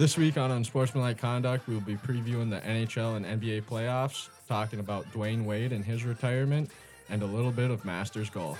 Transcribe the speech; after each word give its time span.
This 0.00 0.16
week 0.16 0.38
on 0.38 0.50
Unsportsmanlike 0.50 1.18
Conduct, 1.18 1.68
we 1.68 1.74
will 1.74 1.82
be 1.82 1.94
previewing 1.94 2.48
the 2.48 2.60
NHL 2.60 3.18
and 3.18 3.26
NBA 3.26 3.64
playoffs, 3.64 4.30
talking 4.48 4.80
about 4.80 5.04
Dwyane 5.12 5.44
Wade 5.44 5.74
and 5.74 5.84
his 5.84 6.04
retirement, 6.04 6.70
and 7.10 7.22
a 7.22 7.26
little 7.26 7.50
bit 7.50 7.70
of 7.70 7.84
Masters 7.84 8.30
golf. 8.30 8.58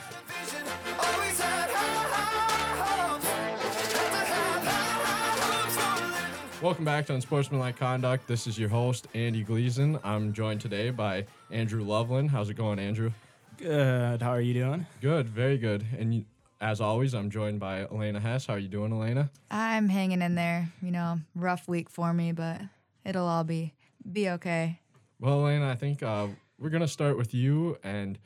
Welcome 6.61 6.85
back 6.85 7.07
to 7.07 7.14
Unsportsmanlike 7.14 7.79
Conduct. 7.79 8.29
This 8.29 8.46
is 8.46 8.59
your 8.59 8.68
host, 8.68 9.09
Andy 9.14 9.43
Gleason. 9.43 9.99
I'm 10.04 10.35
joined 10.35 10.61
today 10.61 10.91
by 10.91 11.25
Andrew 11.50 11.82
Loveland. 11.82 12.31
How's 12.31 12.50
it 12.50 12.59
going, 12.59 12.79
Andrew? 12.79 13.13
Good. 13.57 14.21
How 14.21 14.32
are 14.32 14.43
you 14.43 14.53
doing? 14.53 14.86
Good, 15.00 15.27
very 15.27 15.57
good. 15.57 15.86
And 15.99 16.14
you, 16.14 16.25
as 16.61 16.81
always, 16.81 17.14
I'm 17.14 17.31
joined 17.31 17.59
by 17.59 17.82
Elena 17.82 18.21
Hess. 18.21 18.46
How 18.46 18.55
are 18.55 18.59
you 18.59 18.68
doing, 18.68 18.93
Elena? 18.93 19.31
I'm 19.51 19.89
hanging 19.89 20.23
in 20.23 20.35
there. 20.35 20.68
You 20.82 20.91
know, 20.91 21.21
rough 21.35 21.67
week 21.67 21.89
for 21.89 22.13
me, 22.13 22.32
but 22.32 22.61
it'll 23.05 23.27
all 23.27 23.45
be 23.45 23.75
be 24.11 24.29
okay. 24.31 24.81
Well, 25.18 25.46
Elena, 25.46 25.71
I 25.71 25.75
think 25.75 26.03
uh, 26.03 26.29
we're 26.59 26.71
gonna 26.71 26.89
start 26.89 27.17
with 27.17 27.35
you. 27.35 27.79
And 27.82 28.18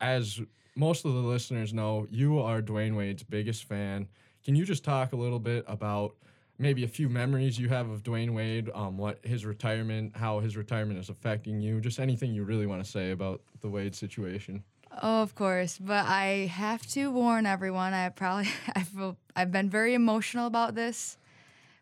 as 0.00 0.40
most 0.76 1.04
of 1.04 1.14
the 1.14 1.20
listeners 1.20 1.72
know, 1.72 2.06
you 2.10 2.38
are 2.38 2.60
Dwyane 2.60 2.96
Wade's 2.96 3.22
biggest 3.22 3.64
fan. 3.64 4.08
Can 4.44 4.54
you 4.54 4.64
just 4.64 4.84
talk 4.84 5.12
a 5.12 5.16
little 5.16 5.38
bit 5.38 5.64
about 5.66 6.14
maybe 6.58 6.84
a 6.84 6.88
few 6.88 7.08
memories 7.08 7.58
you 7.58 7.68
have 7.68 7.90
of 7.90 8.02
Dwyane 8.02 8.34
Wade, 8.34 8.70
um, 8.74 8.98
what 8.98 9.24
his 9.24 9.44
retirement, 9.46 10.16
how 10.16 10.40
his 10.40 10.56
retirement 10.56 10.98
is 10.98 11.08
affecting 11.08 11.60
you, 11.60 11.80
just 11.80 11.98
anything 11.98 12.34
you 12.34 12.44
really 12.44 12.66
want 12.66 12.84
to 12.84 12.90
say 12.90 13.10
about 13.12 13.40
the 13.60 13.68
Wade 13.68 13.94
situation? 13.94 14.62
Oh, 15.00 15.22
of 15.22 15.34
course, 15.34 15.78
but 15.78 16.06
I 16.06 16.50
have 16.52 16.86
to 16.88 17.10
warn 17.10 17.46
everyone. 17.46 17.94
I 17.94 18.08
probably 18.10 18.48
I've 18.74 19.16
I've 19.34 19.50
been 19.50 19.70
very 19.70 19.94
emotional 19.94 20.46
about 20.46 20.74
this 20.74 21.16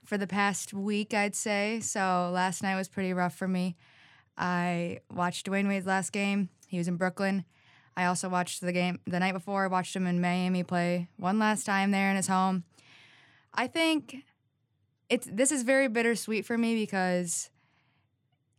for 0.05 0.17
the 0.17 0.27
past 0.27 0.73
week, 0.73 1.13
I'd 1.13 1.35
say. 1.35 1.81
So 1.81 2.31
last 2.33 2.63
night 2.63 2.77
was 2.77 2.89
pretty 2.89 3.13
rough 3.13 3.35
for 3.35 3.49
me. 3.49 3.77
I 4.39 5.01
watched 5.13 5.47
Dwyane 5.47 5.69
Wade's 5.69 5.87
last 5.87 6.13
game. 6.13 6.51
He 6.69 6.79
was 6.79 6.89
in 6.89 6.97
Brooklyn. 6.97 7.45
I 7.97 8.05
also 8.05 8.29
watched 8.29 8.61
the 8.61 8.73
game 8.73 9.01
the 9.07 9.19
night 9.19 9.35
before. 9.35 9.65
I 9.65 9.67
watched 9.67 9.95
him 9.95 10.07
in 10.07 10.21
Miami 10.21 10.63
play 10.63 11.09
one 11.17 11.39
last 11.39 11.65
time 11.67 11.91
there 11.91 12.11
in 12.11 12.17
his 12.17 12.29
home. 12.29 12.65
I 13.53 13.67
think 13.67 14.19
it's 15.09 15.29
this 15.31 15.51
is 15.51 15.65
very 15.65 15.89
bittersweet 15.89 16.47
for 16.47 16.57
me 16.57 16.77
because 16.77 17.51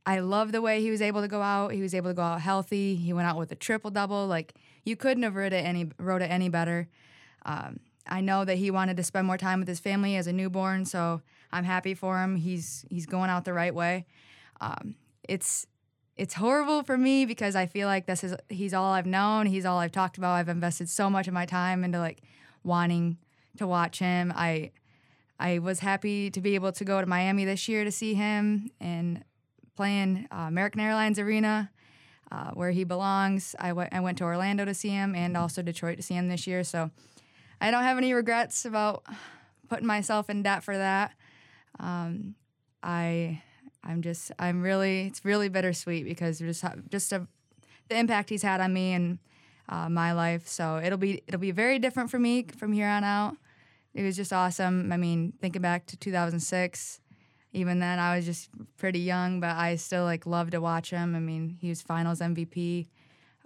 I 0.05 0.19
love 0.19 0.51
the 0.51 0.61
way 0.61 0.81
he 0.81 0.89
was 0.89 1.01
able 1.01 1.21
to 1.21 1.27
go 1.27 1.41
out. 1.41 1.73
He 1.73 1.81
was 1.81 1.93
able 1.93 2.09
to 2.09 2.13
go 2.13 2.23
out 2.23 2.41
healthy. 2.41 2.95
He 2.95 3.13
went 3.13 3.27
out 3.27 3.37
with 3.37 3.51
a 3.51 3.55
triple 3.55 3.91
double. 3.91 4.25
Like 4.27 4.55
you 4.83 4.95
couldn't 4.95 5.23
have 5.23 5.35
wrote 5.35 5.53
it 5.53 5.63
any 5.63 5.89
wrote 5.99 6.21
it 6.21 6.31
any 6.31 6.49
better. 6.49 6.87
Um, 7.45 7.79
I 8.07 8.21
know 8.21 8.43
that 8.45 8.57
he 8.57 8.71
wanted 8.71 8.97
to 8.97 9.03
spend 9.03 9.27
more 9.27 9.37
time 9.37 9.59
with 9.59 9.67
his 9.67 9.79
family 9.79 10.15
as 10.15 10.27
a 10.27 10.33
newborn, 10.33 10.85
so 10.85 11.21
I'm 11.51 11.63
happy 11.63 11.93
for 11.93 12.19
him. 12.21 12.35
He's 12.35 12.85
he's 12.89 13.05
going 13.05 13.29
out 13.29 13.45
the 13.45 13.53
right 13.53 13.73
way. 13.73 14.05
Um, 14.59 14.95
it's 15.27 15.67
it's 16.17 16.33
horrible 16.33 16.83
for 16.83 16.97
me 16.97 17.25
because 17.25 17.55
I 17.55 17.67
feel 17.67 17.87
like 17.87 18.05
this 18.05 18.23
is 18.23 18.35
he's 18.49 18.73
all 18.73 18.93
I've 18.93 19.05
known. 19.05 19.45
He's 19.45 19.65
all 19.65 19.77
I've 19.77 19.91
talked 19.91 20.17
about. 20.17 20.33
I've 20.33 20.49
invested 20.49 20.89
so 20.89 21.09
much 21.09 21.27
of 21.27 21.33
my 21.33 21.45
time 21.45 21.83
into 21.83 21.99
like 21.99 22.21
wanting 22.63 23.17
to 23.57 23.67
watch 23.67 23.99
him. 23.99 24.33
I 24.35 24.71
I 25.39 25.59
was 25.59 25.79
happy 25.79 26.29
to 26.31 26.41
be 26.41 26.55
able 26.55 26.71
to 26.73 26.85
go 26.85 27.01
to 27.01 27.07
Miami 27.07 27.45
this 27.45 27.67
year 27.67 27.83
to 27.83 27.91
see 27.91 28.13
him 28.13 28.71
and 28.79 29.23
playing 29.75 30.27
uh, 30.31 30.45
American 30.47 30.81
Airlines 30.81 31.19
Arena, 31.19 31.71
uh, 32.31 32.51
where 32.51 32.71
he 32.71 32.83
belongs. 32.83 33.55
I, 33.59 33.69
w- 33.69 33.89
I 33.91 33.99
went 33.99 34.17
to 34.19 34.23
Orlando 34.23 34.65
to 34.65 34.73
see 34.73 34.89
him 34.89 35.15
and 35.15 35.35
also 35.35 35.61
Detroit 35.61 35.97
to 35.97 36.03
see 36.03 36.15
him 36.15 36.27
this 36.27 36.47
year. 36.47 36.63
So 36.63 36.91
I 37.59 37.71
don't 37.71 37.83
have 37.83 37.97
any 37.97 38.13
regrets 38.13 38.65
about 38.65 39.03
putting 39.69 39.87
myself 39.87 40.29
in 40.29 40.43
debt 40.43 40.63
for 40.63 40.77
that. 40.77 41.13
Um, 41.79 42.35
I 42.83 43.41
I'm 43.83 44.01
just 44.01 44.31
I'm 44.37 44.61
really 44.61 45.07
it's 45.07 45.23
really 45.25 45.49
bittersweet 45.49 46.05
because 46.05 46.39
just 46.39 46.63
just 46.89 47.11
a, 47.11 47.27
the 47.89 47.97
impact 47.97 48.29
he's 48.29 48.43
had 48.43 48.61
on 48.61 48.73
me 48.73 48.93
and 48.93 49.19
uh, 49.69 49.89
my 49.89 50.13
life. 50.13 50.47
So 50.47 50.81
it'll 50.83 50.97
be 50.97 51.23
it'll 51.27 51.39
be 51.39 51.51
very 51.51 51.79
different 51.79 52.11
for 52.11 52.19
me 52.19 52.45
from 52.57 52.73
here 52.73 52.87
on 52.87 53.03
out 53.03 53.37
it 53.93 54.03
was 54.03 54.15
just 54.15 54.31
awesome. 54.31 54.91
I 54.91 54.97
mean, 54.97 55.33
thinking 55.41 55.61
back 55.61 55.85
to 55.87 55.97
2006, 55.97 57.01
even 57.53 57.79
then 57.79 57.99
I 57.99 58.15
was 58.15 58.25
just 58.25 58.49
pretty 58.77 58.99
young, 58.99 59.39
but 59.39 59.55
I 59.55 59.75
still 59.75 60.03
like 60.03 60.25
love 60.25 60.51
to 60.51 60.61
watch 60.61 60.89
him. 60.89 61.15
I 61.15 61.19
mean, 61.19 61.57
he 61.59 61.69
was 61.69 61.81
Finals 61.81 62.19
MVP, 62.19 62.87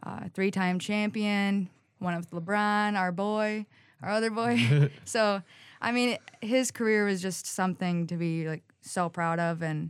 uh, 0.03 0.29
three-time 0.33 0.79
champion, 0.79 1.69
one 1.99 2.15
with 2.15 2.29
LeBron, 2.31 2.97
our 2.97 3.11
boy, 3.11 3.65
our 4.01 4.11
other 4.11 4.29
boy. 4.29 4.89
so, 5.05 5.41
I 5.81 5.91
mean, 5.91 6.17
his 6.41 6.71
career 6.71 7.05
was 7.05 7.21
just 7.21 7.47
something 7.47 8.07
to 8.07 8.15
be 8.15 8.47
like 8.47 8.63
so 8.81 9.09
proud 9.09 9.39
of, 9.39 9.63
and 9.63 9.89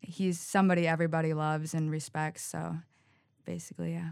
he's 0.00 0.40
somebody 0.40 0.86
everybody 0.86 1.34
loves 1.34 1.74
and 1.74 1.90
respects. 1.90 2.42
So, 2.42 2.76
basically, 3.44 3.92
yeah. 3.92 4.10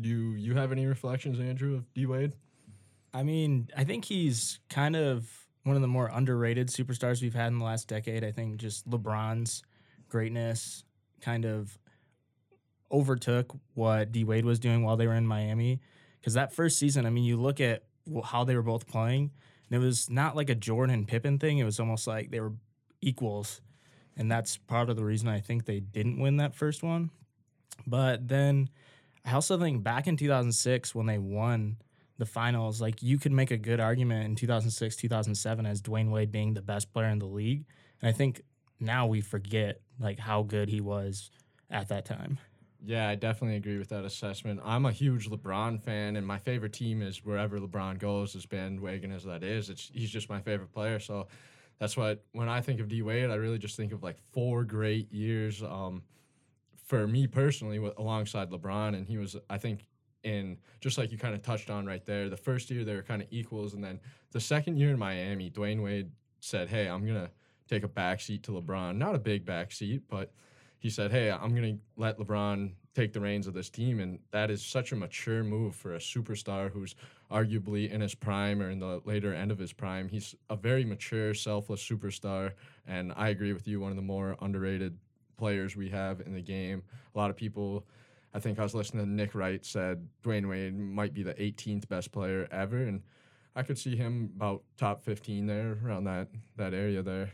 Do 0.00 0.34
you 0.34 0.54
have 0.54 0.72
any 0.72 0.86
reflections, 0.86 1.38
Andrew, 1.40 1.74
of 1.74 1.92
D 1.94 2.06
Wade? 2.06 2.32
I 3.12 3.24
mean, 3.24 3.68
I 3.76 3.84
think 3.84 4.06
he's 4.06 4.58
kind 4.70 4.96
of 4.96 5.28
one 5.64 5.76
of 5.76 5.82
the 5.82 5.88
more 5.88 6.10
underrated 6.12 6.68
superstars 6.68 7.22
we've 7.22 7.34
had 7.34 7.48
in 7.48 7.58
the 7.58 7.64
last 7.64 7.88
decade. 7.88 8.24
I 8.24 8.32
think 8.32 8.56
just 8.56 8.88
LeBron's 8.88 9.62
greatness 10.08 10.84
kind 11.20 11.44
of 11.44 11.78
overtook 12.90 13.54
what 13.74 14.12
D 14.12 14.24
Wade 14.24 14.44
was 14.44 14.58
doing 14.58 14.82
while 14.82 14.96
they 14.96 15.06
were 15.06 15.14
in 15.14 15.26
Miami. 15.26 15.80
Because 16.20 16.34
that 16.34 16.52
first 16.52 16.78
season, 16.78 17.06
I 17.06 17.10
mean, 17.10 17.24
you 17.24 17.36
look 17.36 17.60
at 17.60 17.84
how 18.24 18.44
they 18.44 18.54
were 18.54 18.62
both 18.62 18.86
playing, 18.86 19.30
and 19.70 19.82
it 19.82 19.84
was 19.84 20.10
not 20.10 20.36
like 20.36 20.50
a 20.50 20.54
Jordan 20.54 21.06
Pippen 21.06 21.38
thing. 21.38 21.58
It 21.58 21.64
was 21.64 21.80
almost 21.80 22.06
like 22.06 22.30
they 22.30 22.40
were 22.40 22.52
equals. 23.00 23.60
And 24.16 24.30
that's 24.30 24.56
part 24.56 24.90
of 24.90 24.96
the 24.96 25.04
reason 25.04 25.28
I 25.28 25.40
think 25.40 25.64
they 25.64 25.80
didn't 25.80 26.20
win 26.20 26.36
that 26.36 26.54
first 26.54 26.82
one. 26.82 27.10
But 27.86 28.28
then 28.28 28.68
I 29.24 29.32
also 29.32 29.58
think 29.58 29.82
back 29.82 30.06
in 30.06 30.16
2006 30.16 30.94
when 30.94 31.06
they 31.06 31.18
won 31.18 31.78
the 32.18 32.26
finals, 32.26 32.80
like 32.80 33.02
you 33.02 33.18
could 33.18 33.32
make 33.32 33.50
a 33.50 33.56
good 33.56 33.80
argument 33.80 34.24
in 34.24 34.36
2006, 34.36 34.96
2007 34.96 35.66
as 35.66 35.82
Dwyane 35.82 36.10
Wade 36.10 36.30
being 36.30 36.54
the 36.54 36.62
best 36.62 36.92
player 36.92 37.08
in 37.08 37.18
the 37.18 37.26
league. 37.26 37.64
And 38.00 38.08
I 38.08 38.12
think 38.12 38.42
now 38.80 39.06
we 39.06 39.20
forget 39.20 39.80
like 39.98 40.18
how 40.18 40.42
good 40.42 40.68
he 40.68 40.80
was 40.80 41.30
at 41.70 41.88
that 41.88 42.04
time. 42.04 42.38
Yeah, 42.84 43.08
I 43.08 43.14
definitely 43.14 43.56
agree 43.56 43.78
with 43.78 43.90
that 43.90 44.04
assessment. 44.04 44.60
I'm 44.64 44.86
a 44.86 44.92
huge 44.92 45.30
LeBron 45.30 45.80
fan, 45.80 46.16
and 46.16 46.26
my 46.26 46.38
favorite 46.38 46.72
team 46.72 47.00
is 47.00 47.24
wherever 47.24 47.58
LeBron 47.58 47.98
goes, 47.98 48.34
as 48.34 48.44
bandwagon 48.44 49.12
as 49.12 49.22
that 49.22 49.44
is. 49.44 49.70
It's 49.70 49.90
he's 49.94 50.10
just 50.10 50.28
my 50.28 50.40
favorite 50.40 50.72
player. 50.72 50.98
So 50.98 51.28
that's 51.78 51.96
what 51.96 52.24
when 52.32 52.48
I 52.48 52.60
think 52.60 52.80
of 52.80 52.88
D 52.88 53.02
Wade, 53.02 53.30
I 53.30 53.36
really 53.36 53.58
just 53.58 53.76
think 53.76 53.92
of 53.92 54.02
like 54.02 54.16
four 54.32 54.64
great 54.64 55.12
years. 55.12 55.62
Um, 55.62 56.02
for 56.92 57.06
me 57.06 57.26
personally, 57.26 57.78
with, 57.78 57.96
alongside 57.98 58.50
LeBron, 58.50 58.94
and 58.94 59.06
he 59.06 59.16
was, 59.16 59.36
I 59.48 59.58
think, 59.58 59.86
in 60.24 60.56
just 60.80 60.98
like 60.98 61.12
you 61.12 61.18
kind 61.18 61.34
of 61.34 61.42
touched 61.42 61.70
on 61.70 61.86
right 61.86 62.04
there. 62.04 62.28
The 62.28 62.36
first 62.36 62.70
year 62.70 62.84
they 62.84 62.94
were 62.94 63.02
kind 63.02 63.22
of 63.22 63.28
equals, 63.30 63.74
and 63.74 63.82
then 63.82 64.00
the 64.30 64.40
second 64.40 64.76
year 64.76 64.90
in 64.90 64.98
Miami, 64.98 65.50
Dwyane 65.50 65.82
Wade 65.82 66.10
said, 66.40 66.68
"Hey, 66.68 66.88
I'm 66.88 67.06
gonna 67.06 67.30
take 67.68 67.84
a 67.84 67.88
backseat 67.88 68.42
to 68.42 68.52
LeBron. 68.52 68.96
Not 68.96 69.14
a 69.14 69.18
big 69.18 69.44
backseat, 69.44 70.02
but 70.08 70.32
he 70.78 70.90
said, 70.90 71.10
"Hey, 71.10 71.30
I'm 71.30 71.54
gonna 71.54 71.78
let 71.96 72.18
LeBron 72.18 72.72
take 72.94 73.12
the 73.12 73.20
reins 73.20 73.46
of 73.46 73.54
this 73.54 73.70
team," 73.70 74.00
and 74.00 74.18
that 74.30 74.50
is 74.50 74.64
such 74.64 74.92
a 74.92 74.96
mature 74.96 75.42
move 75.42 75.74
for 75.74 75.94
a 75.94 75.98
superstar 75.98 76.70
who's 76.70 76.94
arguably 77.30 77.90
in 77.90 78.00
his 78.00 78.14
prime 78.14 78.60
or 78.60 78.70
in 78.70 78.78
the 78.78 79.00
later 79.04 79.32
end 79.32 79.50
of 79.50 79.58
his 79.58 79.72
prime. 79.72 80.08
He's 80.08 80.34
a 80.50 80.56
very 80.56 80.84
mature, 80.84 81.32
selfless 81.34 81.82
superstar, 81.82 82.52
and 82.86 83.12
I 83.16 83.28
agree 83.28 83.52
with 83.52 83.66
you. 83.66 83.80
One 83.80 83.90
of 83.90 83.96
the 83.96 84.02
more 84.02 84.36
underrated 84.40 84.98
players 85.38 85.74
we 85.74 85.88
have 85.88 86.20
in 86.20 86.34
the 86.34 86.42
game. 86.42 86.82
A 87.14 87.18
lot 87.18 87.30
of 87.30 87.36
people 87.36 87.86
I 88.34 88.40
think 88.40 88.58
I 88.58 88.62
was 88.62 88.74
listening 88.74 89.04
to 89.04 89.10
Nick 89.10 89.34
Wright 89.34 89.64
said 89.64 90.08
Dwyane 90.24 90.48
Wade 90.48 90.78
might 90.78 91.12
be 91.12 91.22
the 91.22 91.34
18th 91.34 91.88
best 91.88 92.12
player 92.12 92.48
ever, 92.50 92.78
and 92.78 93.02
I 93.54 93.62
could 93.62 93.78
see 93.78 93.96
him 93.96 94.32
about 94.36 94.62
top 94.78 95.02
15 95.02 95.46
there, 95.46 95.78
around 95.84 96.04
that 96.04 96.28
that 96.56 96.72
area 96.72 97.02
there. 97.02 97.32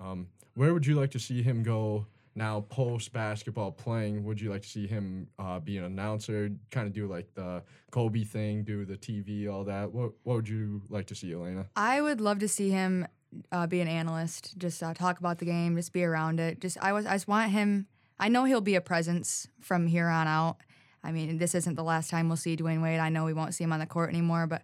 Um, 0.00 0.28
where 0.54 0.72
would 0.74 0.86
you 0.86 0.94
like 0.94 1.10
to 1.12 1.18
see 1.18 1.42
him 1.42 1.62
go 1.62 2.06
now 2.34 2.60
post 2.68 3.12
basketball 3.12 3.72
playing? 3.72 4.24
Would 4.24 4.40
you 4.40 4.50
like 4.50 4.62
to 4.62 4.68
see 4.68 4.86
him 4.86 5.28
uh, 5.38 5.60
be 5.60 5.78
an 5.78 5.84
announcer, 5.84 6.50
kind 6.70 6.86
of 6.86 6.92
do 6.92 7.06
like 7.06 7.32
the 7.34 7.62
Kobe 7.90 8.24
thing, 8.24 8.64
do 8.64 8.84
the 8.84 8.96
TV, 8.96 9.50
all 9.50 9.64
that? 9.64 9.92
What 9.92 10.12
What 10.24 10.36
would 10.36 10.48
you 10.48 10.82
like 10.90 11.06
to 11.06 11.14
see, 11.14 11.32
Elena? 11.32 11.66
I 11.74 12.02
would 12.02 12.20
love 12.20 12.38
to 12.40 12.48
see 12.48 12.70
him 12.70 13.06
uh, 13.50 13.66
be 13.66 13.80
an 13.80 13.88
analyst, 13.88 14.58
just 14.58 14.82
uh, 14.82 14.94
talk 14.94 15.18
about 15.18 15.38
the 15.38 15.44
game, 15.44 15.76
just 15.76 15.92
be 15.92 16.04
around 16.04 16.38
it. 16.38 16.60
Just 16.60 16.76
I 16.82 16.92
was 16.92 17.06
I 17.06 17.14
just 17.14 17.28
want 17.28 17.50
him 17.50 17.86
I 18.18 18.28
know 18.28 18.44
he'll 18.44 18.60
be 18.60 18.74
a 18.74 18.80
presence 18.80 19.48
from 19.60 19.86
here 19.86 20.08
on 20.08 20.26
out. 20.26 20.56
I 21.02 21.12
mean, 21.12 21.38
this 21.38 21.54
isn't 21.54 21.74
the 21.74 21.84
last 21.84 22.10
time 22.10 22.28
we'll 22.28 22.36
see 22.36 22.56
Dwyane 22.56 22.82
Wade. 22.82 23.00
I 23.00 23.08
know 23.08 23.24
we 23.24 23.34
won't 23.34 23.54
see 23.54 23.64
him 23.64 23.72
on 23.72 23.80
the 23.80 23.86
court 23.86 24.10
anymore, 24.10 24.46
but 24.46 24.62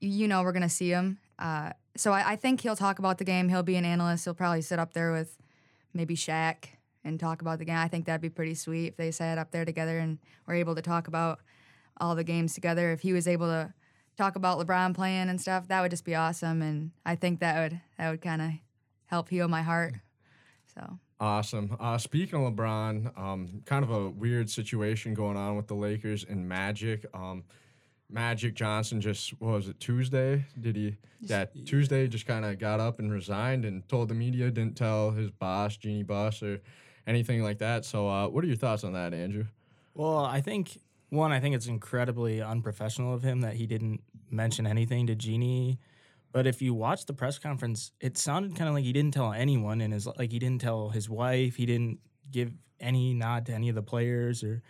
you 0.00 0.28
know 0.28 0.42
we're 0.42 0.52
going 0.52 0.62
to 0.62 0.68
see 0.68 0.90
him. 0.90 1.18
Uh, 1.38 1.70
so 1.96 2.12
I, 2.12 2.32
I, 2.32 2.36
think 2.36 2.60
he'll 2.60 2.76
talk 2.76 3.00
about 3.00 3.18
the 3.18 3.24
game. 3.24 3.48
He'll 3.48 3.64
be 3.64 3.76
an 3.76 3.84
analyst. 3.84 4.24
He'll 4.24 4.34
probably 4.34 4.60
sit 4.60 4.78
up 4.78 4.92
there 4.92 5.10
with 5.12 5.36
maybe 5.92 6.14
Shaq 6.14 6.66
and 7.02 7.18
talk 7.18 7.42
about 7.42 7.58
the 7.58 7.64
game. 7.64 7.76
I 7.76 7.88
think 7.88 8.06
that'd 8.06 8.20
be 8.20 8.28
pretty 8.28 8.54
sweet 8.54 8.88
if 8.88 8.96
they 8.96 9.10
sat 9.10 9.38
up 9.38 9.50
there 9.50 9.64
together 9.64 9.98
and 9.98 10.18
were 10.46 10.54
able 10.54 10.76
to 10.76 10.82
talk 10.82 11.08
about 11.08 11.40
all 12.00 12.14
the 12.14 12.24
games 12.24 12.54
together. 12.54 12.92
If 12.92 13.00
he 13.00 13.12
was 13.12 13.26
able 13.26 13.46
to 13.46 13.72
talk 14.16 14.36
about 14.36 14.64
LeBron 14.64 14.94
playing 14.94 15.28
and 15.28 15.40
stuff, 15.40 15.68
that 15.68 15.80
would 15.80 15.90
just 15.90 16.04
be 16.04 16.14
awesome. 16.14 16.62
And 16.62 16.92
I 17.04 17.16
think 17.16 17.40
that 17.40 17.60
would 17.60 17.80
that 17.98 18.10
would 18.10 18.22
kind 18.22 18.42
of 18.42 18.50
help 19.06 19.28
heal 19.28 19.48
my 19.48 19.62
heart. 19.62 19.94
So 20.74 20.98
Awesome. 21.24 21.74
Uh, 21.80 21.96
speaking 21.96 22.44
of 22.44 22.52
LeBron, 22.52 23.18
um, 23.18 23.62
kind 23.64 23.82
of 23.82 23.90
a 23.90 24.10
weird 24.10 24.50
situation 24.50 25.14
going 25.14 25.38
on 25.38 25.56
with 25.56 25.66
the 25.66 25.74
Lakers 25.74 26.22
and 26.28 26.46
Magic. 26.46 27.06
Um, 27.14 27.44
Magic 28.10 28.54
Johnson 28.54 29.00
just 29.00 29.30
what 29.40 29.54
was 29.54 29.68
it 29.68 29.80
Tuesday? 29.80 30.44
Did 30.60 30.76
he? 30.76 30.98
Yeah, 31.22 31.46
Tuesday 31.64 32.08
just 32.08 32.26
kind 32.26 32.44
of 32.44 32.58
got 32.58 32.78
up 32.78 32.98
and 32.98 33.10
resigned 33.10 33.64
and 33.64 33.88
told 33.88 34.10
the 34.10 34.14
media, 34.14 34.50
didn't 34.50 34.76
tell 34.76 35.12
his 35.12 35.30
boss 35.30 35.78
Jeanie 35.78 36.02
Buss 36.02 36.42
or 36.42 36.60
anything 37.06 37.42
like 37.42 37.56
that. 37.56 37.86
So, 37.86 38.06
uh, 38.06 38.28
what 38.28 38.44
are 38.44 38.46
your 38.46 38.56
thoughts 38.56 38.84
on 38.84 38.92
that, 38.92 39.14
Andrew? 39.14 39.46
Well, 39.94 40.26
I 40.26 40.42
think 40.42 40.78
one, 41.08 41.32
I 41.32 41.40
think 41.40 41.54
it's 41.54 41.68
incredibly 41.68 42.42
unprofessional 42.42 43.14
of 43.14 43.22
him 43.22 43.40
that 43.40 43.54
he 43.54 43.66
didn't 43.66 44.02
mention 44.30 44.66
anything 44.66 45.06
to 45.06 45.14
Jeanie. 45.14 45.78
But 46.34 46.48
if 46.48 46.60
you 46.60 46.74
watch 46.74 47.06
the 47.06 47.12
press 47.12 47.38
conference, 47.38 47.92
it 48.00 48.18
sounded 48.18 48.56
kind 48.56 48.66
of 48.66 48.74
like 48.74 48.82
he 48.82 48.92
didn't 48.92 49.14
tell 49.14 49.32
anyone, 49.32 49.80
and 49.80 49.92
his 49.92 50.04
like 50.04 50.32
he 50.32 50.40
didn't 50.40 50.60
tell 50.60 50.88
his 50.88 51.08
wife, 51.08 51.54
he 51.54 51.64
didn't 51.64 52.00
give 52.28 52.52
any 52.80 53.14
nod 53.14 53.46
to 53.46 53.52
any 53.52 53.68
of 53.68 53.76
the 53.76 53.84
players 53.84 54.42
or 54.42 54.60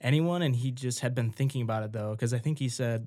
anyone, 0.00 0.42
and 0.42 0.56
he 0.56 0.72
just 0.72 0.98
had 0.98 1.14
been 1.14 1.30
thinking 1.30 1.62
about 1.62 1.84
it 1.84 1.92
though, 1.92 2.10
because 2.10 2.34
I 2.34 2.38
think 2.38 2.58
he 2.58 2.68
said 2.68 3.06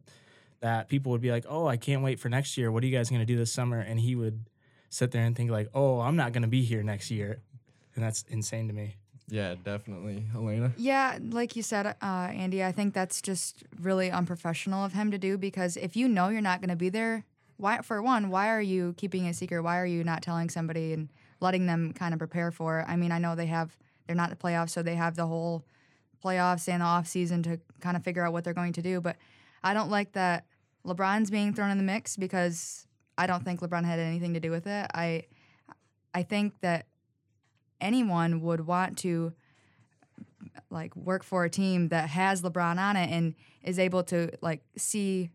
that 0.61 0.87
people 0.87 1.11
would 1.11 1.19
be 1.19 1.29
like, 1.29 1.45
"Oh, 1.49 1.67
I 1.67 1.75
can't 1.75 2.03
wait 2.03 2.21
for 2.21 2.29
next 2.29 2.57
year. 2.57 2.71
What 2.71 2.83
are 2.83 2.87
you 2.87 2.97
guys 2.97 3.09
going 3.09 3.19
to 3.19 3.25
do 3.25 3.35
this 3.35 3.51
summer?" 3.51 3.81
And 3.81 3.99
he 3.99 4.15
would 4.15 4.45
sit 4.89 5.11
there 5.11 5.25
and 5.25 5.35
think 5.35 5.51
like, 5.51 5.67
"Oh, 5.73 5.99
I'm 5.99 6.15
not 6.15 6.31
going 6.31 6.43
to 6.43 6.47
be 6.47 6.63
here 6.63 6.83
next 6.83 7.11
year," 7.11 7.41
and 7.95 8.03
that's 8.05 8.23
insane 8.29 8.69
to 8.69 8.73
me. 8.73 8.95
Yeah, 9.27 9.55
definitely, 9.61 10.23
Elena. 10.33 10.71
Yeah, 10.77 11.19
like 11.21 11.57
you 11.57 11.63
said, 11.63 11.85
uh, 11.85 11.95
Andy, 12.01 12.63
I 12.63 12.71
think 12.71 12.93
that's 12.93 13.21
just 13.21 13.65
really 13.77 14.09
unprofessional 14.09 14.85
of 14.85 14.93
him 14.93 15.11
to 15.11 15.17
do 15.17 15.37
because 15.37 15.75
if 15.75 15.97
you 15.97 16.07
know 16.07 16.29
you're 16.29 16.39
not 16.39 16.61
going 16.61 16.69
to 16.69 16.77
be 16.77 16.87
there, 16.87 17.25
why? 17.57 17.81
For 17.81 18.01
one, 18.01 18.29
why 18.29 18.49
are 18.49 18.61
you 18.61 18.93
keeping 18.97 19.27
a 19.27 19.33
secret? 19.33 19.61
Why 19.61 19.79
are 19.79 19.85
you 19.85 20.03
not 20.03 20.21
telling 20.21 20.49
somebody 20.49 20.93
and 20.93 21.09
letting 21.39 21.65
them 21.65 21.93
kind 21.93 22.13
of 22.13 22.19
prepare 22.19 22.51
for 22.51 22.79
it? 22.79 22.85
I 22.87 22.95
mean, 22.95 23.11
I 23.11 23.19
know 23.19 23.35
they 23.35 23.45
have 23.47 23.77
they're 24.07 24.15
not 24.15 24.29
the 24.29 24.35
playoffs, 24.35 24.71
so 24.71 24.83
they 24.83 24.95
have 24.95 25.15
the 25.15 25.25
whole 25.25 25.65
playoffs 26.23 26.67
and 26.67 26.81
the 26.81 26.85
off 26.85 27.07
season 27.07 27.43
to 27.43 27.59
kind 27.79 27.95
of 27.95 28.03
figure 28.03 28.25
out 28.25 28.33
what 28.33 28.43
they're 28.43 28.53
going 28.53 28.73
to 28.73 28.81
do. 28.81 28.99
But 29.01 29.17
I 29.63 29.73
don't 29.73 29.89
like 29.89 30.13
that 30.13 30.45
LeBron's 30.85 31.31
being 31.31 31.53
thrown 31.53 31.71
in 31.71 31.77
the 31.77 31.83
mix 31.83 32.17
because 32.17 32.87
I 33.17 33.27
don't 33.27 33.43
think 33.43 33.61
LeBron 33.61 33.85
had 33.85 33.99
anything 33.99 34.33
to 34.33 34.39
do 34.39 34.51
with 34.51 34.67
it. 34.67 34.87
I 34.93 35.23
I 36.13 36.23
think 36.23 36.59
that 36.61 36.87
anyone 37.81 38.41
would 38.41 38.65
want 38.67 38.97
to 38.99 39.33
like 40.69 40.95
work 40.95 41.23
for 41.23 41.43
a 41.45 41.49
team 41.49 41.89
that 41.89 42.09
has 42.09 42.41
LeBron 42.41 42.77
on 42.77 42.95
it 42.95 43.09
and 43.09 43.35
is 43.63 43.79
able 43.79 44.03
to 44.03 44.31
like 44.41 44.61
see 44.77 45.29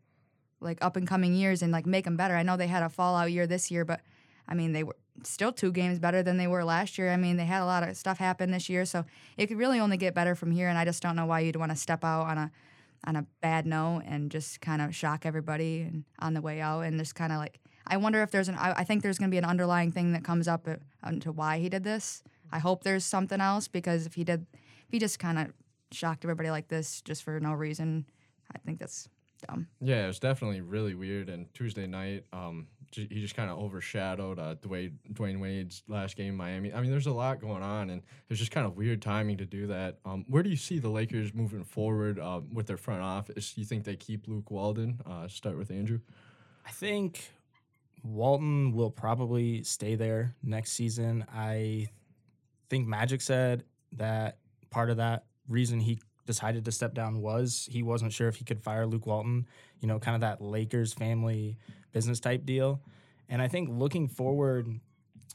like 0.60 0.78
up 0.82 0.96
and 0.96 1.06
coming 1.06 1.34
years 1.34 1.62
and 1.62 1.72
like 1.72 1.86
make 1.86 2.04
them 2.04 2.16
better. 2.16 2.36
I 2.36 2.42
know 2.42 2.56
they 2.56 2.66
had 2.66 2.82
a 2.82 2.88
fallout 2.88 3.30
year 3.32 3.46
this 3.46 3.70
year, 3.70 3.84
but 3.84 4.00
I 4.48 4.54
mean 4.54 4.72
they 4.72 4.82
were 4.82 4.96
still 5.22 5.52
two 5.52 5.72
games 5.72 5.98
better 5.98 6.22
than 6.22 6.36
they 6.36 6.46
were 6.46 6.64
last 6.64 6.98
year. 6.98 7.10
I 7.10 7.16
mean 7.16 7.36
they 7.36 7.44
had 7.44 7.62
a 7.62 7.66
lot 7.66 7.88
of 7.88 7.96
stuff 7.96 8.18
happen 8.18 8.50
this 8.50 8.68
year, 8.68 8.84
so 8.84 9.04
it 9.36 9.46
could 9.46 9.58
really 9.58 9.80
only 9.80 9.96
get 9.96 10.14
better 10.14 10.34
from 10.34 10.50
here. 10.50 10.68
And 10.68 10.78
I 10.78 10.84
just 10.84 11.02
don't 11.02 11.16
know 11.16 11.26
why 11.26 11.40
you'd 11.40 11.56
want 11.56 11.72
to 11.72 11.76
step 11.76 12.04
out 12.04 12.26
on 12.26 12.38
a 12.38 12.50
on 13.04 13.16
a 13.16 13.26
bad 13.40 13.66
note 13.66 14.02
and 14.06 14.30
just 14.30 14.60
kind 14.60 14.82
of 14.82 14.94
shock 14.94 15.24
everybody 15.24 15.82
and 15.82 16.04
on 16.18 16.34
the 16.34 16.40
way 16.40 16.60
out 16.60 16.82
and 16.82 16.98
just 16.98 17.14
kind 17.14 17.32
of 17.32 17.38
like 17.38 17.58
I 17.86 17.96
wonder 17.96 18.22
if 18.22 18.30
there's 18.30 18.48
an 18.48 18.56
I, 18.56 18.72
I 18.78 18.84
think 18.84 19.02
there's 19.02 19.18
going 19.18 19.30
to 19.30 19.34
be 19.34 19.38
an 19.38 19.44
underlying 19.44 19.90
thing 19.90 20.12
that 20.12 20.24
comes 20.24 20.46
up 20.46 20.68
uh, 20.68 20.76
into 21.06 21.32
why 21.32 21.58
he 21.58 21.68
did 21.68 21.84
this. 21.84 22.22
I 22.52 22.58
hope 22.58 22.84
there's 22.84 23.04
something 23.04 23.40
else 23.40 23.68
because 23.68 24.06
if 24.06 24.14
he 24.14 24.24
did 24.24 24.46
if 24.52 24.90
he 24.90 24.98
just 24.98 25.18
kind 25.18 25.38
of 25.38 25.52
shocked 25.92 26.24
everybody 26.24 26.50
like 26.50 26.68
this 26.68 27.00
just 27.00 27.22
for 27.22 27.38
no 27.40 27.52
reason, 27.52 28.06
I 28.54 28.58
think 28.58 28.78
that's 28.78 29.08
dumb. 29.40 29.66
Yeah, 29.80 30.04
it 30.04 30.06
was 30.06 30.18
definitely 30.18 30.60
really 30.60 30.94
weird. 30.94 31.28
And 31.28 31.52
Tuesday 31.54 31.86
night, 31.86 32.24
um, 32.32 32.66
j- 32.90 33.08
he 33.10 33.20
just 33.20 33.34
kind 33.34 33.50
of 33.50 33.58
overshadowed 33.58 34.38
uh, 34.38 34.54
Dwyane 34.56 34.92
Dwyane 35.12 35.40
Wade's 35.40 35.82
last 35.88 36.16
game 36.16 36.28
in 36.28 36.36
Miami. 36.36 36.72
I 36.72 36.80
mean, 36.80 36.90
there's 36.90 37.06
a 37.06 37.12
lot 37.12 37.40
going 37.40 37.62
on, 37.62 37.90
and 37.90 38.02
it's 38.28 38.38
just 38.38 38.52
kind 38.52 38.66
of 38.66 38.76
weird 38.76 39.02
timing 39.02 39.38
to 39.38 39.46
do 39.46 39.66
that. 39.68 39.98
Um, 40.04 40.24
where 40.28 40.42
do 40.42 40.50
you 40.50 40.56
see 40.56 40.78
the 40.78 40.88
Lakers 40.88 41.34
moving 41.34 41.64
forward 41.64 42.18
uh, 42.18 42.40
with 42.52 42.66
their 42.66 42.76
front 42.76 43.02
office? 43.02 43.56
You 43.56 43.64
think 43.64 43.84
they 43.84 43.96
keep 43.96 44.28
Luke 44.28 44.50
Walton? 44.50 45.00
Uh, 45.04 45.28
start 45.28 45.56
with 45.56 45.70
Andrew. 45.70 46.00
I 46.66 46.70
think 46.70 47.30
Walton 48.02 48.72
will 48.72 48.90
probably 48.90 49.62
stay 49.62 49.94
there 49.94 50.34
next 50.42 50.72
season. 50.72 51.24
I 51.32 51.88
think 52.68 52.86
Magic 52.86 53.20
said 53.20 53.64
that 53.92 54.38
part 54.70 54.90
of 54.90 54.98
that 54.98 55.24
reason 55.48 55.80
he 55.80 55.98
decided 56.30 56.64
to 56.64 56.72
step 56.72 56.94
down 56.94 57.20
was 57.20 57.68
he 57.68 57.82
wasn't 57.82 58.12
sure 58.12 58.28
if 58.28 58.36
he 58.36 58.44
could 58.44 58.62
fire 58.62 58.86
Luke 58.86 59.06
Walton, 59.06 59.48
you 59.80 59.88
know, 59.88 59.98
kind 59.98 60.14
of 60.14 60.20
that 60.20 60.40
Lakers 60.40 60.92
family 60.92 61.58
business 61.92 62.20
type 62.20 62.46
deal. 62.46 62.80
And 63.28 63.42
I 63.42 63.48
think 63.48 63.68
looking 63.68 64.06
forward, 64.06 64.68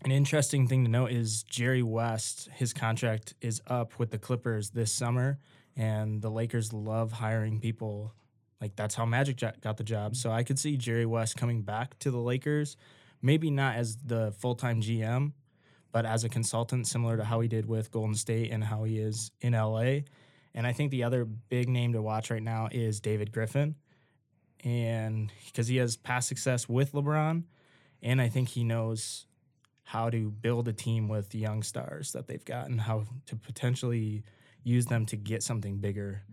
an 0.05 0.11
interesting 0.11 0.67
thing 0.67 0.85
to 0.85 0.89
note 0.89 1.11
is 1.11 1.43
Jerry 1.43 1.83
West, 1.83 2.47
his 2.53 2.73
contract 2.73 3.33
is 3.41 3.61
up 3.67 3.99
with 3.99 4.11
the 4.11 4.17
Clippers 4.17 4.69
this 4.69 4.91
summer, 4.91 5.37
and 5.75 6.21
the 6.21 6.29
Lakers 6.29 6.71
love 6.71 7.11
hiring 7.11 7.59
people. 7.59 8.13
Like 8.61 8.77
that's 8.77 8.95
how 8.95 9.05
Magic 9.05 9.41
got 9.61 9.75
the 9.75 9.83
job. 9.83 10.15
So 10.15 10.31
I 10.31 10.43
could 10.43 10.57
see 10.57 10.77
Jerry 10.77 11.05
West 11.05 11.35
coming 11.35 11.61
back 11.61 11.99
to 11.99 12.11
the 12.11 12.19
Lakers, 12.19 12.77
maybe 13.21 13.49
not 13.51 13.75
as 13.75 13.97
the 13.97 14.33
full 14.39 14.55
time 14.55 14.81
GM, 14.81 15.33
but 15.91 16.05
as 16.05 16.23
a 16.23 16.29
consultant, 16.29 16.87
similar 16.87 17.17
to 17.17 17.23
how 17.23 17.39
he 17.39 17.47
did 17.47 17.65
with 17.65 17.91
Golden 17.91 18.15
State 18.15 18.51
and 18.51 18.63
how 18.63 18.83
he 18.83 18.99
is 18.99 19.31
in 19.41 19.53
LA. 19.53 19.99
And 20.55 20.65
I 20.65 20.71
think 20.71 20.89
the 20.89 21.03
other 21.03 21.25
big 21.25 21.67
name 21.67 21.93
to 21.93 22.01
watch 22.01 22.31
right 22.31 22.41
now 22.41 22.69
is 22.71 23.01
David 23.01 23.31
Griffin. 23.31 23.75
And 24.63 25.31
because 25.45 25.67
he 25.67 25.77
has 25.77 25.97
past 25.97 26.29
success 26.29 26.67
with 26.67 26.93
LeBron, 26.93 27.43
and 28.01 28.21
I 28.21 28.29
think 28.29 28.49
he 28.49 28.63
knows 28.63 29.27
how 29.83 30.09
to 30.09 30.31
build 30.31 30.67
a 30.67 30.73
team 30.73 31.09
with 31.09 31.35
young 31.35 31.61
stars 31.61 32.13
that 32.13 32.27
they've 32.27 32.43
got 32.43 32.67
and 32.69 32.81
how 32.81 33.03
to 33.27 33.35
potentially 33.35 34.23
use 34.63 34.85
them 34.87 35.05
to 35.07 35.17
get 35.17 35.43
something 35.43 35.77
bigger, 35.77 36.23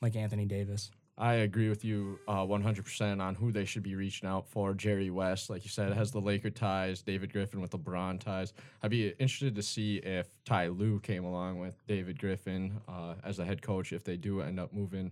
like 0.00 0.14
Anthony 0.14 0.44
Davis. 0.44 0.90
I 1.18 1.34
agree 1.34 1.70
with 1.70 1.82
you 1.82 2.18
uh, 2.28 2.44
100% 2.44 3.22
on 3.22 3.34
who 3.34 3.50
they 3.50 3.64
should 3.64 3.82
be 3.82 3.94
reaching 3.94 4.28
out 4.28 4.46
for. 4.46 4.74
Jerry 4.74 5.08
West, 5.08 5.48
like 5.48 5.64
you 5.64 5.70
said, 5.70 5.94
has 5.94 6.10
the 6.10 6.20
Laker 6.20 6.50
ties. 6.50 7.00
David 7.00 7.32
Griffin 7.32 7.62
with 7.62 7.70
the 7.70 7.78
LeBron 7.78 8.20
ties. 8.20 8.52
I'd 8.82 8.90
be 8.90 9.08
interested 9.08 9.54
to 9.54 9.62
see 9.62 9.96
if 9.96 10.28
Ty 10.44 10.68
Lue 10.68 11.00
came 11.00 11.24
along 11.24 11.58
with 11.58 11.74
David 11.86 12.18
Griffin 12.18 12.80
uh, 12.86 13.14
as 13.24 13.38
a 13.38 13.46
head 13.46 13.62
coach 13.62 13.94
if 13.94 14.04
they 14.04 14.18
do 14.18 14.42
end 14.42 14.60
up 14.60 14.74
moving 14.74 15.10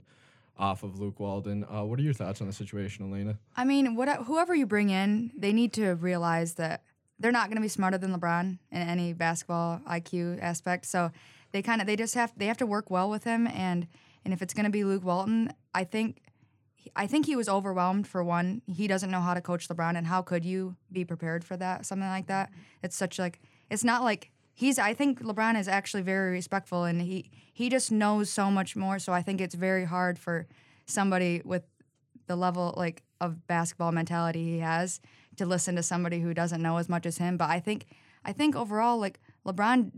off 0.58 0.82
of 0.82 1.00
Luke 1.00 1.18
Walton. 1.20 1.64
Uh, 1.64 1.84
what 1.84 1.98
are 1.98 2.02
your 2.02 2.12
thoughts 2.12 2.42
on 2.42 2.48
the 2.48 2.52
situation, 2.52 3.10
Elena? 3.10 3.38
I 3.56 3.64
mean, 3.64 3.96
what, 3.96 4.08
whoever 4.24 4.54
you 4.54 4.66
bring 4.66 4.90
in, 4.90 5.32
they 5.34 5.54
need 5.54 5.72
to 5.74 5.94
realize 5.94 6.54
that 6.54 6.82
they're 7.18 7.32
not 7.32 7.48
going 7.48 7.56
to 7.56 7.62
be 7.62 7.68
smarter 7.68 7.96
than 7.96 8.14
LeBron 8.14 8.58
in 8.70 8.78
any 8.78 9.14
basketball 9.14 9.80
IQ 9.88 10.42
aspect. 10.42 10.84
So 10.84 11.12
they 11.52 11.62
kind 11.62 11.80
of 11.80 11.86
they 11.86 11.96
just 11.96 12.14
have 12.14 12.32
they 12.36 12.46
have 12.46 12.58
to 12.58 12.66
work 12.66 12.90
well 12.90 13.08
with 13.08 13.24
him 13.24 13.46
and– 13.46 13.86
and 14.24 14.32
if 14.32 14.42
it's 14.42 14.54
going 14.54 14.64
to 14.64 14.70
be 14.70 14.84
Luke 14.84 15.04
Walton, 15.04 15.52
I 15.74 15.84
think 15.84 16.20
I 16.96 17.06
think 17.06 17.26
he 17.26 17.36
was 17.36 17.48
overwhelmed 17.48 18.06
for 18.06 18.22
one. 18.22 18.62
He 18.66 18.86
doesn't 18.86 19.10
know 19.10 19.20
how 19.20 19.34
to 19.34 19.40
coach 19.40 19.68
LeBron 19.68 19.96
and 19.96 20.06
how 20.06 20.22
could 20.22 20.44
you 20.44 20.76
be 20.92 21.04
prepared 21.04 21.44
for 21.44 21.56
that? 21.56 21.86
Something 21.86 22.08
like 22.08 22.26
that. 22.26 22.50
It's 22.82 22.96
such 22.96 23.18
like 23.18 23.40
it's 23.70 23.84
not 23.84 24.02
like 24.02 24.30
he's 24.54 24.78
I 24.78 24.94
think 24.94 25.20
LeBron 25.22 25.58
is 25.58 25.68
actually 25.68 26.02
very 26.02 26.32
respectful 26.32 26.84
and 26.84 27.00
he 27.02 27.30
he 27.52 27.68
just 27.68 27.90
knows 27.90 28.30
so 28.30 28.50
much 28.50 28.76
more. 28.76 28.98
So 28.98 29.12
I 29.12 29.22
think 29.22 29.40
it's 29.40 29.54
very 29.54 29.84
hard 29.84 30.18
for 30.18 30.46
somebody 30.86 31.40
with 31.44 31.64
the 32.26 32.36
level 32.36 32.74
like 32.76 33.02
of 33.20 33.46
basketball 33.46 33.92
mentality 33.92 34.44
he 34.44 34.58
has 34.58 35.00
to 35.36 35.46
listen 35.46 35.76
to 35.76 35.82
somebody 35.82 36.20
who 36.20 36.34
doesn't 36.34 36.62
know 36.62 36.76
as 36.76 36.88
much 36.88 37.06
as 37.06 37.18
him. 37.18 37.36
But 37.36 37.50
I 37.50 37.60
think 37.60 37.86
I 38.24 38.32
think 38.32 38.54
overall 38.56 38.98
like 38.98 39.20
LeBron 39.46 39.90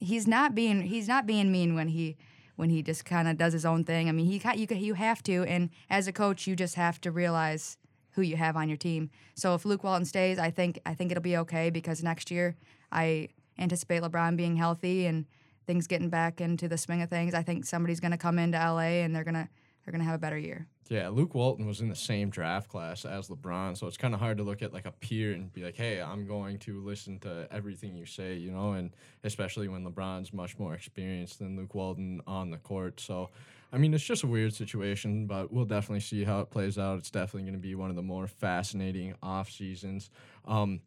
he's 0.00 0.26
not 0.26 0.54
being 0.54 0.82
he's 0.82 1.08
not 1.08 1.26
being 1.26 1.52
mean 1.52 1.74
when 1.74 1.88
he 1.88 2.16
when 2.60 2.70
he 2.70 2.82
just 2.82 3.04
kind 3.04 3.26
of 3.26 3.38
does 3.38 3.54
his 3.54 3.64
own 3.64 3.82
thing. 3.84 4.08
I 4.08 4.12
mean, 4.12 4.26
he 4.26 4.40
you 4.54 4.66
you 4.76 4.94
have 4.94 5.22
to, 5.24 5.44
and 5.44 5.70
as 5.88 6.06
a 6.06 6.12
coach, 6.12 6.46
you 6.46 6.54
just 6.54 6.74
have 6.76 7.00
to 7.00 7.10
realize 7.10 7.78
who 8.12 8.22
you 8.22 8.36
have 8.36 8.56
on 8.56 8.68
your 8.68 8.76
team. 8.76 9.10
So 9.34 9.54
if 9.54 9.64
Luke 9.64 9.82
Walton 9.82 10.04
stays, 10.04 10.38
I 10.38 10.50
think 10.50 10.78
I 10.84 10.94
think 10.94 11.10
it'll 11.10 11.22
be 11.22 11.38
okay 11.38 11.70
because 11.70 12.02
next 12.02 12.30
year 12.30 12.56
I 12.92 13.28
anticipate 13.58 14.02
LeBron 14.02 14.36
being 14.36 14.56
healthy 14.56 15.06
and 15.06 15.24
things 15.66 15.86
getting 15.86 16.10
back 16.10 16.40
into 16.40 16.68
the 16.68 16.76
swing 16.76 17.02
of 17.02 17.08
things. 17.08 17.32
I 17.34 17.42
think 17.42 17.64
somebody's 17.64 18.00
going 18.00 18.10
to 18.10 18.18
come 18.18 18.38
into 18.38 18.58
LA 18.58 19.02
and 19.02 19.16
they're 19.16 19.24
gonna 19.24 19.48
they're 19.84 19.92
gonna 19.92 20.04
have 20.04 20.14
a 20.14 20.18
better 20.18 20.38
year. 20.38 20.66
Yeah, 20.90 21.08
Luke 21.08 21.36
Walton 21.36 21.66
was 21.66 21.80
in 21.80 21.88
the 21.88 21.94
same 21.94 22.30
draft 22.30 22.68
class 22.68 23.04
as 23.04 23.28
LeBron, 23.28 23.76
so 23.76 23.86
it's 23.86 23.96
kind 23.96 24.12
of 24.12 24.18
hard 24.18 24.38
to 24.38 24.42
look 24.42 24.60
at 24.60 24.72
like 24.72 24.86
a 24.86 24.90
peer 24.90 25.32
and 25.34 25.52
be 25.52 25.62
like, 25.62 25.76
"Hey, 25.76 26.02
I'm 26.02 26.26
going 26.26 26.58
to 26.60 26.80
listen 26.80 27.20
to 27.20 27.46
everything 27.52 27.94
you 27.94 28.04
say," 28.04 28.34
you 28.34 28.50
know, 28.50 28.72
and 28.72 28.90
especially 29.22 29.68
when 29.68 29.84
LeBron's 29.84 30.32
much 30.32 30.58
more 30.58 30.74
experienced 30.74 31.38
than 31.38 31.56
Luke 31.56 31.76
Walton 31.76 32.20
on 32.26 32.50
the 32.50 32.56
court. 32.56 32.98
So, 32.98 33.30
I 33.72 33.78
mean, 33.78 33.94
it's 33.94 34.02
just 34.02 34.24
a 34.24 34.26
weird 34.26 34.52
situation, 34.52 35.28
but 35.28 35.52
we'll 35.52 35.64
definitely 35.64 36.00
see 36.00 36.24
how 36.24 36.40
it 36.40 36.50
plays 36.50 36.76
out. 36.76 36.98
It's 36.98 37.10
definitely 37.12 37.42
going 37.42 37.52
to 37.52 37.60
be 37.60 37.76
one 37.76 37.90
of 37.90 37.94
the 37.94 38.02
more 38.02 38.26
fascinating 38.26 39.14
off 39.22 39.48
seasons. 39.48 40.10
Um, 40.44 40.80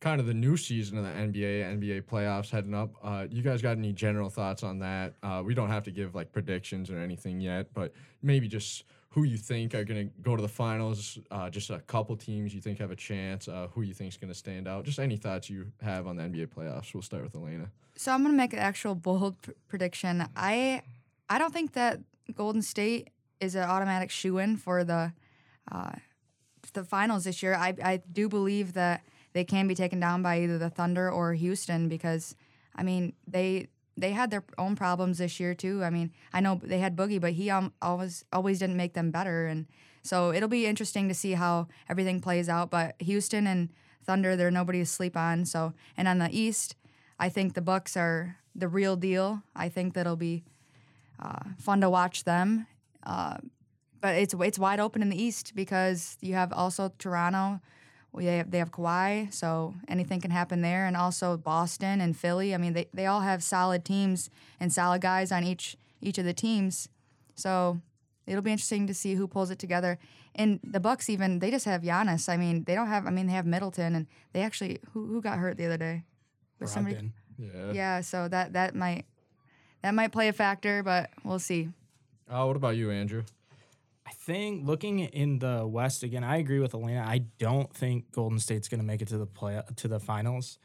kind 0.00 0.20
of 0.20 0.26
the 0.26 0.34
new 0.34 0.58
season 0.58 0.98
of 0.98 1.04
the 1.04 1.10
NBA, 1.10 1.78
NBA 1.80 2.02
playoffs 2.02 2.50
heading 2.50 2.74
up. 2.74 2.90
Uh, 3.02 3.26
you 3.30 3.40
guys 3.40 3.62
got 3.62 3.78
any 3.78 3.94
general 3.94 4.28
thoughts 4.28 4.62
on 4.62 4.80
that? 4.80 5.14
Uh, 5.22 5.42
we 5.42 5.54
don't 5.54 5.70
have 5.70 5.84
to 5.84 5.90
give 5.90 6.14
like 6.14 6.32
predictions 6.32 6.90
or 6.90 6.98
anything 6.98 7.40
yet, 7.40 7.72
but 7.72 7.94
maybe 8.20 8.46
just 8.46 8.84
who 9.12 9.24
you 9.24 9.36
think 9.36 9.74
are 9.74 9.84
going 9.84 10.08
to 10.08 10.12
go 10.22 10.36
to 10.36 10.42
the 10.42 10.48
finals. 10.48 11.18
Uh, 11.30 11.48
just 11.48 11.70
a 11.70 11.78
couple 11.80 12.16
teams 12.16 12.54
you 12.54 12.60
think 12.60 12.78
have 12.78 12.90
a 12.90 12.96
chance. 12.96 13.46
Uh, 13.46 13.68
who 13.72 13.82
you 13.82 13.94
think 13.94 14.10
is 14.10 14.16
going 14.16 14.32
to 14.32 14.38
stand 14.38 14.66
out. 14.66 14.84
Just 14.84 14.98
any 14.98 15.16
thoughts 15.16 15.48
you 15.48 15.70
have 15.82 16.06
on 16.06 16.16
the 16.16 16.22
NBA 16.22 16.48
playoffs. 16.48 16.94
We'll 16.94 17.02
start 17.02 17.22
with 17.22 17.34
Elena. 17.34 17.70
So 17.94 18.12
I'm 18.12 18.22
gonna 18.22 18.34
make 18.34 18.52
an 18.52 18.58
actual 18.58 18.94
bold 18.94 19.40
pr- 19.42 19.50
prediction. 19.68 20.26
I 20.34 20.82
I 21.28 21.38
don't 21.38 21.52
think 21.52 21.72
that 21.72 22.00
Golden 22.34 22.62
State 22.62 23.10
is 23.40 23.54
an 23.54 23.64
automatic 23.64 24.10
shoe 24.10 24.38
in 24.38 24.56
for 24.56 24.84
the 24.84 25.12
uh, 25.70 25.92
the 26.72 26.84
finals 26.84 27.24
this 27.24 27.42
year. 27.42 27.54
I 27.54 27.74
I 27.82 27.96
do 28.10 28.28
believe 28.28 28.72
that 28.74 29.02
they 29.34 29.44
can 29.44 29.68
be 29.68 29.74
taken 29.74 30.00
down 30.00 30.22
by 30.22 30.40
either 30.40 30.58
the 30.58 30.70
Thunder 30.70 31.10
or 31.10 31.34
Houston 31.34 31.88
because 31.88 32.34
I 32.74 32.82
mean 32.82 33.12
they 33.26 33.68
they 33.96 34.12
had 34.12 34.30
their 34.30 34.44
own 34.58 34.76
problems 34.76 35.18
this 35.18 35.38
year 35.38 35.54
too. 35.54 35.82
I 35.84 35.90
mean 35.90 36.12
I 36.32 36.40
know 36.40 36.60
they 36.62 36.78
had 36.78 36.96
Boogie, 36.96 37.20
but 37.20 37.32
he 37.32 37.50
um, 37.50 37.72
always 37.80 38.24
always 38.32 38.58
didn't 38.58 38.76
make 38.76 38.94
them 38.94 39.10
better, 39.10 39.46
and 39.46 39.66
so 40.02 40.32
it'll 40.32 40.48
be 40.48 40.66
interesting 40.66 41.08
to 41.08 41.14
see 41.14 41.32
how 41.32 41.68
everything 41.88 42.20
plays 42.20 42.48
out. 42.48 42.70
But 42.70 42.96
Houston 43.00 43.46
and 43.46 43.68
Thunder, 44.04 44.34
they're 44.36 44.50
nobody 44.50 44.80
to 44.80 44.86
sleep 44.86 45.16
on. 45.16 45.44
So 45.44 45.74
and 45.96 46.08
on 46.08 46.18
the 46.18 46.28
East. 46.30 46.76
I 47.18 47.28
think 47.28 47.54
the 47.54 47.60
Bucks 47.60 47.96
are 47.96 48.36
the 48.54 48.66
real 48.66 48.96
deal. 48.96 49.42
I 49.54 49.68
think 49.68 49.94
that'll 49.94 50.16
be 50.16 50.42
uh, 51.20 51.50
fun 51.56 51.80
to 51.80 51.88
watch 51.88 52.24
them. 52.24 52.66
Uh, 53.04 53.36
but 54.00 54.16
it's 54.16 54.34
it's 54.34 54.58
wide 54.58 54.80
open 54.80 55.02
in 55.02 55.08
the 55.08 55.22
East 55.22 55.54
because 55.54 56.16
you 56.20 56.34
have 56.34 56.52
also 56.52 56.92
Toronto. 56.98 57.60
They 58.14 58.36
have, 58.38 58.50
they 58.50 58.58
have 58.58 58.70
Kawhi, 58.70 59.32
so 59.32 59.74
anything 59.88 60.20
can 60.20 60.30
happen 60.30 60.60
there, 60.60 60.84
and 60.86 60.96
also 60.96 61.36
Boston 61.38 62.00
and 62.00 62.14
Philly. 62.16 62.54
I 62.54 62.58
mean, 62.58 62.74
they, 62.74 62.86
they 62.92 63.06
all 63.06 63.20
have 63.22 63.42
solid 63.42 63.84
teams 63.84 64.28
and 64.60 64.70
solid 64.72 65.00
guys 65.00 65.32
on 65.32 65.44
each 65.44 65.76
each 66.02 66.18
of 66.18 66.24
the 66.24 66.34
teams. 66.34 66.88
So 67.36 67.80
it'll 68.26 68.42
be 68.42 68.52
interesting 68.52 68.86
to 68.88 68.94
see 68.94 69.14
who 69.14 69.26
pulls 69.26 69.50
it 69.50 69.58
together. 69.58 69.98
And 70.34 70.60
the 70.62 70.80
Bucks 70.80 71.08
even 71.08 71.38
they 71.38 71.50
just 71.50 71.64
have 71.64 71.82
Giannis. 71.82 72.28
I 72.28 72.36
mean, 72.36 72.64
they 72.64 72.74
don't 72.74 72.88
have. 72.88 73.06
I 73.06 73.10
mean, 73.10 73.26
they 73.28 73.32
have 73.32 73.46
Middleton, 73.46 73.94
and 73.94 74.06
they 74.34 74.42
actually 74.42 74.78
who 74.92 75.06
who 75.06 75.22
got 75.22 75.38
hurt 75.38 75.56
the 75.56 75.64
other 75.66 75.78
day. 75.78 76.02
Was 76.60 76.70
somebody- 76.70 76.96
Yeah. 77.38 77.72
yeah, 77.72 78.00
so 78.02 78.28
that 78.28 78.52
that 78.52 78.74
might 78.74 79.06
that 79.82 79.94
might 79.94 80.12
play 80.12 80.28
a 80.28 80.32
factor, 80.32 80.82
but 80.82 81.10
we'll 81.24 81.38
see. 81.38 81.70
Uh, 82.30 82.44
what 82.44 82.56
about 82.56 82.76
you, 82.76 82.90
Andrew? 82.90 83.24
I 84.06 84.10
think 84.12 84.66
looking 84.66 85.00
in 85.00 85.38
the 85.38 85.66
West 85.66 86.02
again, 86.02 86.24
I 86.24 86.38
agree 86.38 86.58
with 86.58 86.74
Elena. 86.74 87.04
I 87.06 87.18
don't 87.38 87.72
think 87.74 88.10
Golden 88.12 88.38
State's 88.38 88.68
going 88.68 88.80
to 88.80 88.86
make 88.86 89.00
it 89.00 89.08
to 89.08 89.18
the 89.18 89.26
play 89.26 89.60
to 89.76 89.88
the 89.88 90.00
finals. 90.00 90.58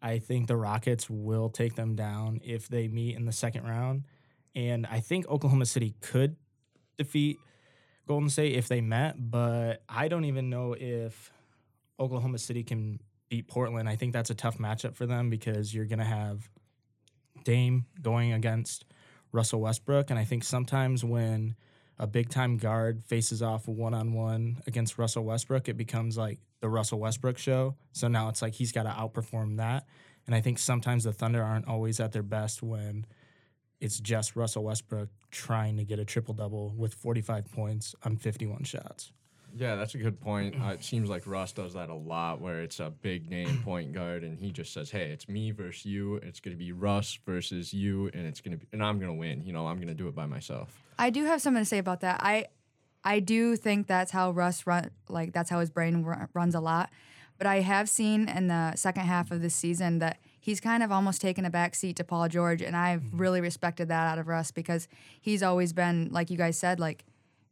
I 0.00 0.18
think 0.18 0.46
the 0.46 0.56
Rockets 0.56 1.08
will 1.08 1.48
take 1.48 1.74
them 1.74 1.94
down 1.96 2.40
if 2.44 2.68
they 2.68 2.88
meet 2.88 3.16
in 3.16 3.24
the 3.24 3.32
second 3.32 3.64
round, 3.64 4.04
and 4.54 4.86
I 4.86 5.00
think 5.00 5.26
Oklahoma 5.28 5.66
City 5.66 5.94
could 6.00 6.36
defeat 6.98 7.38
Golden 8.06 8.28
State 8.28 8.54
if 8.54 8.68
they 8.68 8.80
met. 8.80 9.16
But 9.18 9.82
I 9.88 10.08
don't 10.08 10.26
even 10.26 10.50
know 10.50 10.76
if 10.78 11.32
Oklahoma 11.98 12.38
City 12.38 12.62
can 12.62 13.00
beat 13.28 13.48
Portland. 13.48 13.88
I 13.88 13.96
think 13.96 14.12
that's 14.12 14.30
a 14.30 14.34
tough 14.34 14.58
matchup 14.58 14.94
for 14.94 15.06
them 15.06 15.30
because 15.30 15.74
you're 15.74 15.86
going 15.86 15.98
to 15.98 16.04
have 16.04 16.48
Dame 17.44 17.86
going 18.00 18.32
against 18.32 18.84
Russell 19.32 19.60
Westbrook, 19.60 20.10
and 20.10 20.18
I 20.18 20.24
think 20.24 20.44
sometimes 20.44 21.02
when 21.02 21.56
a 21.98 22.06
big 22.06 22.28
time 22.28 22.56
guard 22.56 23.04
faces 23.04 23.42
off 23.42 23.68
one 23.68 23.94
on 23.94 24.12
one 24.12 24.62
against 24.66 24.98
Russell 24.98 25.24
Westbrook, 25.24 25.68
it 25.68 25.76
becomes 25.76 26.16
like 26.16 26.38
the 26.60 26.68
Russell 26.68 26.98
Westbrook 26.98 27.38
show. 27.38 27.76
So 27.92 28.08
now 28.08 28.28
it's 28.28 28.42
like 28.42 28.54
he's 28.54 28.72
got 28.72 28.84
to 28.84 28.90
outperform 28.90 29.58
that. 29.58 29.86
And 30.26 30.34
I 30.34 30.40
think 30.40 30.58
sometimes 30.58 31.04
the 31.04 31.12
Thunder 31.12 31.42
aren't 31.42 31.68
always 31.68 32.00
at 32.00 32.12
their 32.12 32.22
best 32.22 32.62
when 32.62 33.06
it's 33.80 34.00
just 34.00 34.34
Russell 34.34 34.64
Westbrook 34.64 35.10
trying 35.30 35.76
to 35.76 35.84
get 35.84 35.98
a 35.98 36.04
triple 36.04 36.34
double 36.34 36.72
with 36.76 36.94
45 36.94 37.50
points 37.52 37.94
on 38.02 38.16
51 38.16 38.64
shots. 38.64 39.12
Yeah, 39.56 39.76
that's 39.76 39.94
a 39.94 39.98
good 39.98 40.20
point. 40.20 40.56
Uh, 40.60 40.70
it 40.70 40.82
seems 40.82 41.08
like 41.08 41.26
Russ 41.26 41.52
does 41.52 41.74
that 41.74 41.88
a 41.88 41.94
lot, 41.94 42.40
where 42.40 42.62
it's 42.62 42.80
a 42.80 42.90
big 42.90 43.30
name 43.30 43.62
point 43.64 43.92
guard, 43.92 44.24
and 44.24 44.38
he 44.38 44.50
just 44.50 44.72
says, 44.72 44.90
"Hey, 44.90 45.10
it's 45.10 45.28
me 45.28 45.52
versus 45.52 45.86
you. 45.86 46.16
It's 46.16 46.40
going 46.40 46.56
to 46.56 46.58
be 46.58 46.72
Russ 46.72 47.18
versus 47.24 47.72
you, 47.72 48.10
and 48.12 48.26
it's 48.26 48.40
going 48.40 48.58
to 48.58 48.58
be, 48.58 48.66
and 48.72 48.82
I'm 48.82 48.98
going 48.98 49.10
to 49.10 49.16
win. 49.16 49.44
You 49.44 49.52
know, 49.52 49.66
I'm 49.66 49.76
going 49.76 49.88
to 49.88 49.94
do 49.94 50.08
it 50.08 50.14
by 50.14 50.26
myself." 50.26 50.82
I 50.98 51.10
do 51.10 51.24
have 51.24 51.40
something 51.40 51.62
to 51.62 51.68
say 51.68 51.78
about 51.78 52.00
that. 52.00 52.20
I 52.20 52.46
I 53.04 53.20
do 53.20 53.54
think 53.56 53.86
that's 53.86 54.10
how 54.10 54.30
Russ 54.32 54.66
run 54.66 54.90
like 55.08 55.32
that's 55.32 55.50
how 55.50 55.60
his 55.60 55.70
brain 55.70 56.02
ru- 56.02 56.28
runs 56.32 56.54
a 56.54 56.60
lot. 56.60 56.90
But 57.38 57.46
I 57.46 57.60
have 57.60 57.88
seen 57.88 58.28
in 58.28 58.46
the 58.46 58.74
second 58.76 59.04
half 59.04 59.30
of 59.30 59.42
this 59.42 59.54
season 59.54 59.98
that 59.98 60.18
he's 60.40 60.60
kind 60.60 60.82
of 60.82 60.92
almost 60.92 61.20
taken 61.20 61.44
a 61.44 61.50
back 61.50 61.74
seat 61.74 61.96
to 61.96 62.04
Paul 62.04 62.28
George, 62.28 62.62
and 62.62 62.76
I've 62.76 63.02
really 63.12 63.40
respected 63.40 63.88
that 63.88 64.06
out 64.10 64.18
of 64.18 64.28
Russ 64.28 64.50
because 64.50 64.88
he's 65.20 65.42
always 65.42 65.72
been 65.72 66.08
like 66.10 66.30
you 66.30 66.36
guys 66.36 66.58
said, 66.58 66.80
like 66.80 67.04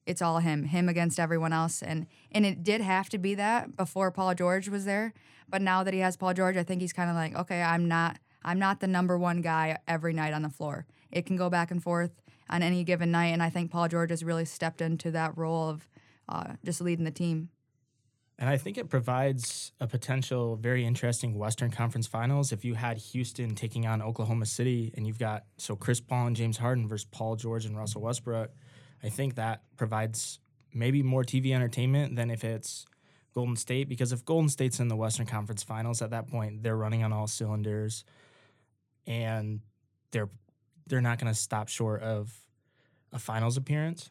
it's 0.07 0.23
all 0.23 0.39
him, 0.39 0.65
him 0.65 0.89
against 0.89 1.21
everyone 1.21 1.53
else, 1.53 1.83
and 1.83 2.07
and 2.31 2.45
it 2.45 2.63
did 2.63 2.81
have 2.81 3.09
to 3.11 3.19
be 3.19 3.35
that 3.37 3.77
before 3.77 4.11
Paul 4.11 4.35
George 4.35 4.69
was 4.69 4.85
there. 4.85 5.13
But 5.49 5.63
now 5.63 5.85
that 5.85 5.95
he 5.95 6.01
has 6.01 6.17
Paul 6.17 6.35
George, 6.35 6.57
I 6.57 6.63
think 6.63 6.81
he's 6.81 6.93
kind 6.93 7.11
of 7.11 7.17
like, 7.17 7.37
okay, 7.37 7.63
I'm 7.63 7.89
not 7.89 8.19
I'm 8.45 8.59
not 8.59 8.81
the 8.81 8.87
number 8.87 9.19
one 9.19 9.41
guy 9.41 9.79
every 9.87 10.13
night 10.13 10.35
on 10.35 10.43
the 10.43 10.51
floor. 10.51 10.87
It 11.11 11.27
can 11.27 11.37
go 11.37 11.51
back 11.51 11.71
and 11.71 11.83
forth 11.83 12.11
on 12.49 12.63
any 12.63 12.85
given 12.85 13.11
night, 13.11 13.29
and 13.29 13.43
I 13.43 13.51
think 13.51 13.71
Paul 13.71 13.89
George 13.89 14.11
has 14.11 14.25
really 14.25 14.45
stepped 14.45 14.81
into 14.81 15.11
that 15.13 15.37
role 15.37 15.69
of 15.69 15.89
uh, 16.29 16.55
just 16.65 16.81
leading 16.81 17.05
the 17.05 17.11
team. 17.11 17.51
And 18.39 18.49
I 18.49 18.57
think 18.57 18.77
it 18.77 18.89
provides 18.89 19.73
a 19.79 19.87
potential 19.87 20.57
very 20.57 20.85
interesting 20.85 21.39
Western 21.39 21.71
Conference 21.71 22.07
Finals 22.07 22.51
if 22.51 22.65
you 22.65 22.75
had 22.75 22.97
Houston 22.99 23.55
taking 23.55 23.87
on 23.87 24.03
Oklahoma 24.03 24.47
City 24.47 24.93
and 24.97 25.07
you've 25.07 25.19
got 25.19 25.45
so 25.59 25.77
Chris 25.77 26.01
Paul 26.01 26.27
and 26.27 26.35
James 26.35 26.57
Harden 26.57 26.89
versus 26.89 27.07
Paul 27.11 27.37
George 27.37 27.67
and 27.67 27.77
Russell 27.77 28.03
Westbrook. 28.03 28.51
I 29.03 29.09
think 29.09 29.35
that 29.35 29.63
provides 29.77 30.39
maybe 30.73 31.03
more 31.03 31.25
TV 31.25 31.53
entertainment 31.53 32.17
than 32.17 32.31
if 32.31 32.45
it's 32.45 32.87
Golden 33.35 33.57
State 33.57 33.89
because 33.89 34.13
if 34.13 34.25
Golden 34.25 34.49
State's 34.49 34.81
in 34.81 34.89
the 34.89 34.97
Western 34.97 35.27
Conference 35.27 35.63
Finals 35.63 36.03
at 36.03 36.11
that 36.11 36.29
point, 36.29 36.63
they're 36.63 36.77
running 36.77 37.03
on 37.03 37.13
all 37.13 37.27
cylinders 37.27 38.05
and 39.07 39.61
they're 40.11 40.31
they're 40.87 41.01
not 41.01 41.19
going 41.19 41.33
to 41.33 41.39
stop 41.39 41.69
short 41.69 42.03
of 42.03 42.33
a 43.13 43.19
finals 43.19 43.57
appearance. 43.57 44.11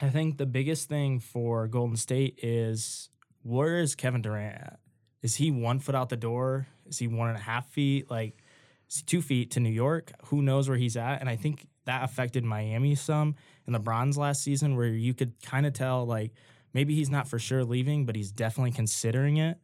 I 0.00 0.08
think 0.08 0.38
the 0.38 0.46
biggest 0.46 0.88
thing 0.88 1.20
for 1.20 1.66
Golden 1.68 1.96
State 1.96 2.38
is 2.42 3.10
where 3.42 3.78
is 3.78 3.94
Kevin 3.94 4.22
Durant 4.22 4.54
at? 4.54 4.78
Is 5.22 5.36
he 5.36 5.50
one 5.50 5.78
foot 5.78 5.94
out 5.94 6.08
the 6.08 6.16
door? 6.16 6.66
Is 6.86 6.98
he 6.98 7.08
one 7.08 7.28
and 7.28 7.38
a 7.38 7.40
half 7.40 7.68
feet? 7.70 8.10
Like 8.10 8.36
two 9.06 9.22
feet 9.22 9.52
to 9.52 9.60
New 9.60 9.70
York? 9.70 10.12
Who 10.26 10.42
knows 10.42 10.68
where 10.68 10.78
he's 10.78 10.96
at? 10.96 11.20
And 11.20 11.28
I 11.28 11.36
think 11.36 11.66
that 11.86 12.04
affected 12.04 12.44
Miami 12.44 12.94
some 12.94 13.34
in 13.66 13.72
the 13.72 13.78
Bronze 13.80 14.16
last 14.16 14.42
season, 14.42 14.76
where 14.76 14.86
you 14.86 15.14
could 15.14 15.32
kind 15.42 15.66
of 15.66 15.72
tell 15.72 16.04
like 16.04 16.32
maybe 16.74 16.94
he's 16.94 17.10
not 17.10 17.26
for 17.26 17.38
sure 17.38 17.64
leaving, 17.64 18.04
but 18.04 18.14
he's 18.14 18.30
definitely 18.30 18.72
considering 18.72 19.38
it. 19.38 19.58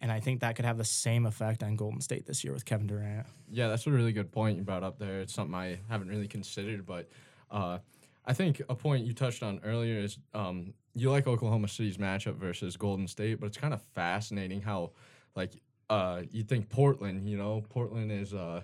And 0.00 0.12
I 0.12 0.20
think 0.20 0.40
that 0.40 0.56
could 0.56 0.64
have 0.64 0.78
the 0.78 0.84
same 0.84 1.26
effect 1.26 1.62
on 1.62 1.76
Golden 1.76 2.00
State 2.00 2.26
this 2.26 2.44
year 2.44 2.52
with 2.52 2.64
Kevin 2.64 2.86
Durant. 2.86 3.26
Yeah, 3.50 3.68
that's 3.68 3.86
a 3.86 3.90
really 3.90 4.12
good 4.12 4.30
point 4.30 4.58
you 4.58 4.62
brought 4.62 4.82
up 4.82 4.98
there. 4.98 5.20
It's 5.20 5.34
something 5.34 5.54
I 5.54 5.78
haven't 5.88 6.08
really 6.08 6.28
considered, 6.28 6.84
but 6.84 7.08
uh, 7.50 7.78
I 8.24 8.32
think 8.32 8.60
a 8.68 8.74
point 8.74 9.06
you 9.06 9.14
touched 9.14 9.42
on 9.42 9.60
earlier 9.64 9.98
is 9.98 10.18
um, 10.34 10.74
you 10.94 11.10
like 11.10 11.26
Oklahoma 11.26 11.68
City's 11.68 11.96
matchup 11.96 12.36
versus 12.36 12.76
Golden 12.76 13.08
State, 13.08 13.40
but 13.40 13.46
it's 13.46 13.56
kind 13.56 13.72
of 13.72 13.80
fascinating 13.94 14.60
how, 14.60 14.90
like, 15.34 15.52
uh, 15.88 16.22
you 16.30 16.42
think 16.42 16.68
Portland, 16.68 17.28
you 17.28 17.38
know, 17.38 17.62
Portland 17.70 18.12
is 18.12 18.34
uh, 18.34 18.62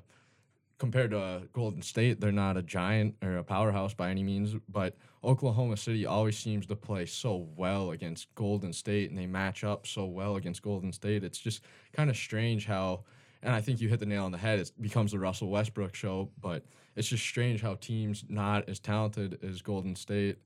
compared 0.83 1.13
to 1.13 1.19
uh, 1.21 1.41
Golden 1.53 1.81
State, 1.81 2.21
they're 2.21 2.33
not 2.33 2.57
a 2.57 2.63
giant 2.63 3.15
or 3.23 3.37
a 3.37 3.45
powerhouse 3.45 3.95
by 3.95 4.11
any 4.11 4.25
means, 4.25 4.57
but 4.69 4.97
Oklahoma 5.23 5.77
City 5.77 6.07
always 6.07 6.37
seems 6.37 6.67
to 6.67 6.75
play 6.75 7.07
so 7.07 7.47
well 7.55 7.93
against 7.93 8.35
Golden 8.35 8.73
State 8.73 9.09
and 9.09 9.17
they 9.17 9.29
match 9.29 9.63
up 9.63 9.87
so 9.87 10.07
well 10.07 10.35
against 10.35 10.61
Golden 10.61 10.93
State. 10.93 11.23
It's 11.23 11.39
just 11.39 11.63
kind 11.93 12.11
of 12.11 12.17
strange 12.17 12.67
how, 12.67 13.05
and 13.45 13.55
I 13.55 13.61
think 13.61 13.81
you 13.81 13.89
hit 13.89 14.01
the 14.01 14.07
nail 14.07 14.25
on 14.25 14.33
the 14.33 14.39
head, 14.39 14.59
it 14.59 14.73
becomes 14.81 15.13
the 15.13 15.21
Russell 15.21 15.51
Westbrook 15.51 15.95
show, 15.95 16.31
but 16.41 16.65
it's 16.97 17.07
just 17.07 17.23
strange 17.23 17.63
how 17.63 17.75
teams 17.75 18.25
not 18.29 18.69
as 18.69 18.81
talented 18.81 19.39
as 19.41 19.63
Golden 19.63 19.95
State 19.95 20.39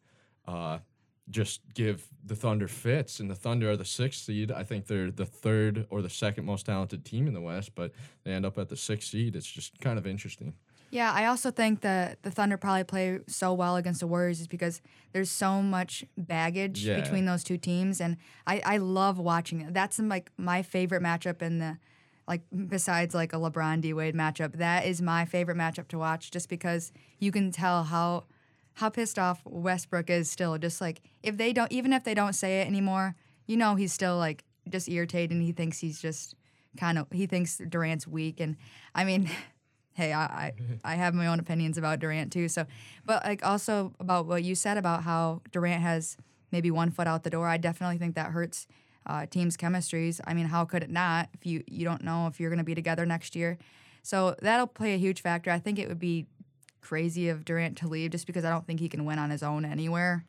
uh, 0.47 0.81
just 1.30 1.61
give 1.75 2.09
the 2.25 2.37
Thunder 2.37 2.68
fits, 2.68 3.18
and 3.21 3.28
the 3.30 3.35
Thunder 3.35 3.71
are 3.71 3.76
the 3.76 3.85
sixth 3.85 4.23
seed. 4.25 4.50
I 4.52 4.62
think 4.62 4.87
they're 4.87 5.11
the 5.11 5.26
third 5.26 5.87
or 5.90 6.02
the 6.02 6.11
second 6.11 6.45
most 6.45 6.66
talented 6.66 7.04
team 7.04 7.26
in 7.26 7.35
the 7.35 7.40
West, 7.40 7.75
but 7.75 7.92
they 8.25 8.33
end 8.33 8.47
up 8.47 8.59
at 8.59 8.68
the 8.68 8.76
sixth 8.76 9.11
seed. 9.11 9.35
It's 9.37 9.47
just 9.50 9.80
kind 9.80 9.99
of 9.99 10.06
interesting. 10.06 10.54
Yeah, 10.90 11.12
I 11.12 11.26
also 11.26 11.50
think 11.50 11.80
that 11.80 12.23
the 12.23 12.30
Thunder 12.30 12.56
probably 12.56 12.85
play 12.85 13.18
so 13.26 13.52
well 13.52 13.75
against 13.76 13.99
the 14.00 14.06
Warriors 14.06 14.40
is 14.40 14.47
because 14.47 14.80
there's 15.12 15.30
so 15.30 15.61
much 15.61 16.04
baggage 16.16 16.85
Yeah. 16.87 17.00
between 17.00 17.25
those 17.25 17.42
two 17.42 17.59
teams, 17.59 18.00
and 18.00 18.16
I, 18.47 18.62
I 18.64 18.76
love 18.76 19.18
watching 19.18 19.61
it. 19.62 19.75
That's 19.75 19.99
like 19.99 20.30
my 20.37 20.62
favorite 20.62 21.02
matchup 21.02 21.42
in 21.42 21.59
the 21.59 21.78
like 22.28 22.42
besides 22.68 23.14
like 23.14 23.33
a 23.33 23.37
LeBron 23.37 23.80
D 23.80 23.92
Wade 23.92 24.14
matchup. 24.14 24.56
That 24.59 24.87
is 24.87 25.02
my 25.02 25.25
favorite 25.25 25.56
matchup 25.56 25.88
to 25.88 25.99
watch, 25.99 26.30
just 26.30 26.49
because 26.49 26.92
you 27.18 27.30
can 27.33 27.50
tell 27.50 27.85
how 27.85 28.25
how 28.76 28.90
pissed 28.90 29.18
off 29.18 29.40
Westbrook 29.45 30.09
is 30.11 30.30
still. 30.30 30.56
Just 30.59 30.80
like 30.80 31.02
if 31.23 31.37
they 31.37 31.52
don't, 31.52 31.71
even 31.73 31.92
if 31.92 32.04
they 32.04 32.14
don't 32.14 32.35
say 32.35 32.61
it 32.61 32.66
anymore, 32.66 33.16
you 33.47 33.56
know 33.56 33.75
he's 33.75 33.92
still 33.92 34.16
like 34.16 34.45
just 34.68 34.88
irritated 34.88 35.33
and 35.33 35.42
he 35.42 35.52
thinks 35.52 35.78
he's 35.78 36.00
just 36.00 36.35
kind 36.78 36.99
of 36.99 37.06
he 37.11 37.26
thinks 37.26 37.59
Durant's 37.68 38.06
weak, 38.06 38.40
and 38.40 38.56
I 38.95 39.04
mean. 39.04 39.28
Hey, 39.99 40.12
I, 40.12 40.25
I 40.25 40.52
I 40.85 40.95
have 40.97 41.14
my 41.14 41.26
own 41.26 41.40
opinions 41.40 41.78
about 41.78 42.00
Durant 42.00 42.30
too. 42.30 42.49
So, 42.49 42.66
but 43.06 43.25
like 43.25 43.42
also 43.42 43.95
about 43.99 44.26
what 44.26 44.45
you 44.45 44.54
said 44.54 44.76
about 44.76 45.04
how 45.04 45.40
Durant 45.52 45.80
has 45.80 46.18
maybe 46.52 46.71
one 46.71 46.90
foot 46.90 47.06
out 47.06 47.23
the 47.23 47.30
door. 47.30 47.49
I 47.49 47.56
definitely 47.56 47.97
think 47.97 48.14
that 48.14 48.33
hurts 48.33 48.66
uh, 49.06 49.25
teams' 49.25 49.56
chemistries. 49.56 50.21
I 50.26 50.35
mean, 50.35 50.45
how 50.45 50.66
could 50.66 50.83
it 50.83 50.90
not 50.90 51.30
if 51.33 51.47
you 51.47 51.64
you 51.66 51.87
don't 51.87 52.04
know 52.04 52.26
if 52.26 52.38
you're 52.38 52.50
going 52.50 52.59
to 52.59 52.64
be 52.64 52.75
together 52.75 53.06
next 53.06 53.35
year? 53.35 53.56
So 54.02 54.37
that'll 54.42 54.66
play 54.66 54.95
a 54.95 54.99
huge 54.99 55.23
factor. 55.23 55.50
I 55.50 55.59
think 55.59 55.78
it 55.78 55.88
would 55.88 55.99
be 55.99 56.26
crazy 56.87 57.28
of 57.28 57.45
Durant 57.45 57.76
to 57.78 57.88
leave 57.88 58.12
just 58.12 58.26
because 58.26 58.45
I 58.45 58.50
don't 58.50 58.66
think 58.66 58.78
he 58.78 58.88
can 58.88 59.05
win 59.05 59.19
on 59.19 59.31
his 59.31 59.43
own 59.43 59.64
anywhere. 59.64 60.25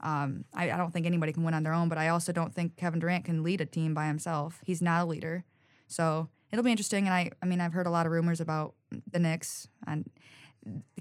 Um, 0.00 0.44
I, 0.52 0.72
I 0.72 0.76
don't 0.76 0.92
think 0.92 1.06
anybody 1.06 1.32
can 1.32 1.44
win 1.44 1.54
on 1.54 1.62
their 1.62 1.72
own, 1.72 1.88
but 1.88 1.96
I 1.96 2.08
also 2.08 2.32
don't 2.32 2.52
think 2.52 2.76
Kevin 2.76 2.98
Durant 2.98 3.24
can 3.24 3.44
lead 3.44 3.60
a 3.60 3.66
team 3.66 3.94
by 3.94 4.06
himself. 4.06 4.60
He's 4.64 4.82
not 4.82 5.02
a 5.02 5.04
leader. 5.04 5.44
So 5.86 6.28
it'll 6.50 6.64
be 6.64 6.72
interesting. 6.72 7.06
And 7.06 7.14
I, 7.14 7.30
I 7.40 7.46
mean, 7.46 7.60
I've 7.60 7.72
heard 7.72 7.86
a 7.86 7.90
lot 7.90 8.04
of 8.04 8.10
rumors 8.10 8.40
about 8.40 8.74
the 9.10 9.20
Knicks 9.20 9.68
and 9.86 10.10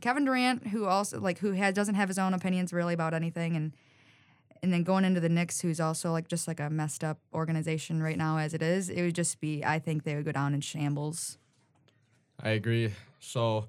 Kevin 0.01 0.25
Durant, 0.25 0.67
who 0.67 0.85
also 0.85 1.19
like 1.19 1.39
who 1.39 1.53
has 1.53 1.73
doesn't 1.73 1.95
have 1.95 2.09
his 2.09 2.19
own 2.19 2.33
opinions 2.33 2.71
really 2.71 2.93
about 2.93 3.13
anything, 3.13 3.55
and 3.55 3.73
and 4.61 4.71
then 4.71 4.83
going 4.83 5.05
into 5.05 5.19
the 5.19 5.29
Knicks, 5.29 5.61
who's 5.61 5.79
also 5.79 6.11
like 6.11 6.27
just 6.27 6.47
like 6.47 6.59
a 6.59 6.69
messed 6.69 7.03
up 7.03 7.19
organization 7.33 8.01
right 8.01 8.17
now 8.17 8.37
as 8.37 8.53
it 8.53 8.61
is, 8.61 8.89
it 8.89 9.01
would 9.01 9.15
just 9.15 9.39
be. 9.39 9.63
I 9.63 9.79
think 9.79 10.03
they 10.03 10.15
would 10.15 10.25
go 10.25 10.31
down 10.31 10.53
in 10.53 10.61
shambles. 10.61 11.37
I 12.39 12.51
agree. 12.51 12.93
So, 13.19 13.67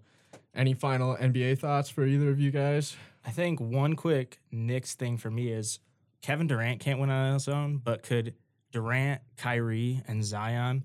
any 0.55 0.75
final 0.75 1.17
NBA 1.17 1.59
thoughts 1.59 1.89
for 1.91 2.05
either 2.07 2.31
of 2.31 2.41
you 2.41 2.51
guys? 2.51 2.97
I 3.25 3.31
think 3.31 3.61
one 3.61 3.95
quick 3.95 4.41
Knicks 4.51 4.95
thing 4.95 5.17
for 5.17 5.31
me 5.31 5.49
is 5.49 5.79
Kevin 6.23 6.47
Durant 6.47 6.81
can't 6.81 6.99
win 7.01 7.11
on 7.11 7.35
his 7.35 7.49
own, 7.49 7.79
but 7.79 8.03
could 8.03 8.35
Durant, 8.73 9.21
Kyrie, 9.37 10.03
and 10.09 10.25
Zion 10.25 10.85